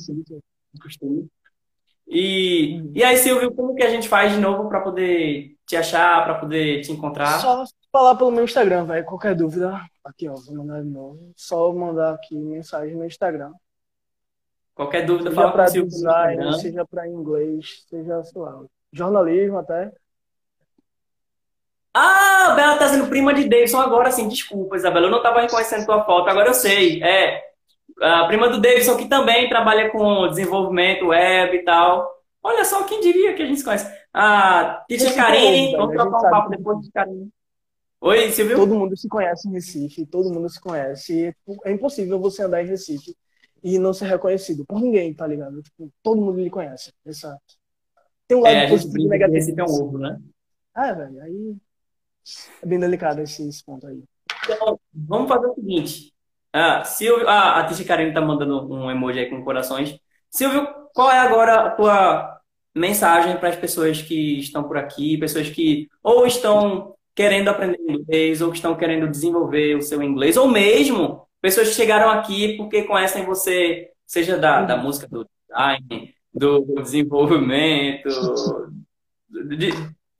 [2.06, 6.24] E, e aí, Silvio, como que a gente faz de novo para poder te achar,
[6.24, 7.40] para poder te encontrar?
[7.40, 9.04] Só falar pelo meu Instagram, velho.
[9.04, 11.32] Qualquer dúvida, aqui, ó, vou mandar de novo.
[11.36, 13.52] Só mandar aqui mensagem no Instagram.
[14.74, 18.60] Qualquer dúvida, seja fala para design, seja para inglês, seja, sei lá,
[18.92, 19.92] jornalismo até.
[21.96, 24.26] Ah, a Bela tá sendo prima de Davidson agora, sim.
[24.26, 25.06] Desculpa, Isabela.
[25.06, 26.28] Eu não tava reconhecendo tua foto.
[26.28, 27.00] Agora eu sei.
[27.04, 27.53] É.
[28.00, 32.12] A prima do Davidson, que também trabalha com desenvolvimento web e tal.
[32.42, 33.90] Olha só, quem diria que a gente se conhece?
[34.12, 35.76] Ah, Tia Karine.
[35.76, 37.30] Vamos trocar um papo depois de Karine.
[38.00, 38.56] Oi, Silvio?
[38.56, 40.04] Todo mundo se conhece em Recife.
[40.04, 41.34] Todo mundo se conhece.
[41.64, 43.16] É impossível você andar em Recife
[43.62, 45.62] e não ser reconhecido por ninguém, tá ligado?
[45.62, 46.92] Tipo, todo mundo lhe conhece.
[47.06, 47.38] Essa...
[48.28, 49.38] Tem um lado é, positivo e negativo.
[49.38, 50.20] Recife é um ovo, né?
[50.74, 51.56] Ah, velho, aí
[52.62, 54.02] é bem delicado esse, esse ponto aí.
[54.44, 56.13] Então, vamos fazer o seguinte.
[56.56, 59.98] Ah, Silvio, ah, a Tisha Karine tá mandando um emoji aí com corações.
[60.30, 62.40] Silvio, qual é agora a tua
[62.72, 68.40] mensagem para as pessoas que estão por aqui, pessoas que ou estão querendo aprender inglês,
[68.40, 72.84] ou que estão querendo desenvolver o seu inglês, ou mesmo pessoas que chegaram aqui porque
[72.84, 78.08] conhecem você, seja da, da música, do design, do, desenvolvimento,
[79.28, 79.70] de,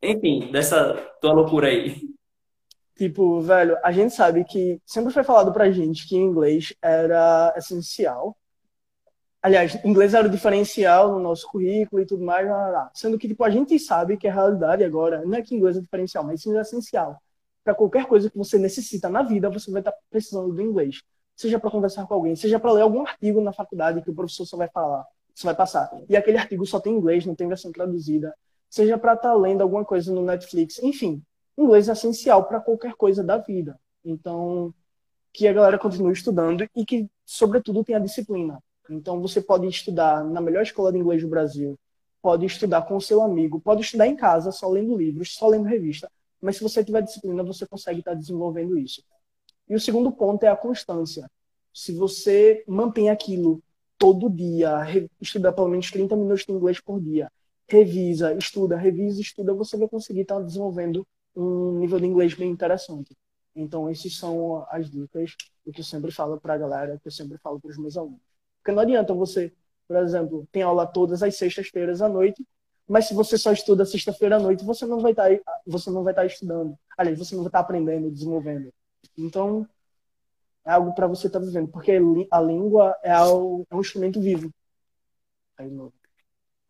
[0.03, 1.97] enfim, dessa tua loucura aí.
[2.97, 8.37] Tipo, velho, a gente sabe que sempre foi falado pra gente que inglês era essencial.
[9.43, 12.91] Aliás, inglês era o diferencial no nosso currículo e tudo mais, lá, lá.
[12.95, 15.81] sendo que tipo, a gente sabe que a realidade agora não é que inglês é
[15.81, 17.21] diferencial, mas sim é essencial.
[17.63, 21.03] Para qualquer coisa que você necessita na vida, você vai estar tá precisando do inglês.
[21.37, 24.47] Seja para conversar com alguém, seja para ler algum artigo na faculdade que o professor
[24.47, 25.91] só vai falar, você vai passar.
[26.09, 28.35] E aquele artigo só tem inglês, não tem versão traduzida
[28.75, 31.23] seja para estar tá lendo alguma coisa no Netflix, enfim,
[31.57, 33.79] inglês é essencial para qualquer coisa da vida.
[34.05, 34.75] Então,
[35.33, 38.63] que a galera continue estudando e que, sobretudo, tenha disciplina.
[38.89, 41.79] Então, você pode estudar na melhor escola de inglês do Brasil,
[42.21, 45.65] pode estudar com o seu amigo, pode estudar em casa, só lendo livros, só lendo
[45.65, 49.03] revista, mas se você tiver disciplina, você consegue estar tá desenvolvendo isso.
[49.69, 51.31] E o segundo ponto é a constância.
[51.73, 53.63] Se você mantém aquilo
[53.99, 54.77] todo dia,
[55.21, 57.33] estudar pelo menos 30 minutos de inglês por dia,
[57.67, 61.07] revisa, estuda, revisa, estuda, você vai conseguir estar desenvolvendo
[61.37, 63.17] um nível de inglês bem interessante.
[63.55, 65.37] Então, essas são as dicas
[65.73, 68.21] que eu sempre falo para a galera, que eu sempre falo para os meus alunos.
[68.59, 69.53] Porque não adianta você,
[69.87, 72.45] por exemplo, tem aula todas as sextas-feiras à noite,
[72.87, 75.31] mas se você só estuda sexta-feira à noite, você não vai estar
[75.67, 76.77] você não vai estar estudando.
[76.99, 78.73] Aliás, você não vai estar aprendendo, desenvolvendo.
[79.17, 79.67] Então,
[80.65, 81.93] é algo para você estar vivendo, porque
[82.31, 83.23] a língua é, é
[83.75, 84.51] um instrumento vivo.
[85.57, 85.93] Aí, língua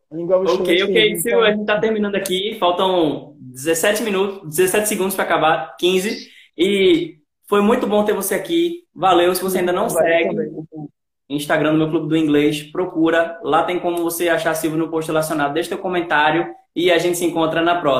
[0.09, 1.17] Ok, ok.
[1.17, 2.55] Silvio, a Então, gente está terminando aqui.
[2.59, 6.29] Faltam 17 minutos, 17 segundos para acabar, 15.
[6.57, 8.83] E foi muito bom ter você aqui.
[8.93, 9.33] Valeu.
[9.35, 10.47] Se você ainda não valeu segue também.
[10.49, 10.89] o
[11.29, 13.39] Instagram do meu Clube do Inglês, procura.
[13.43, 15.53] Lá tem como você achar Silvio no post relacionado.
[15.53, 17.93] Deixa teu comentário e a gente se encontra na próxima.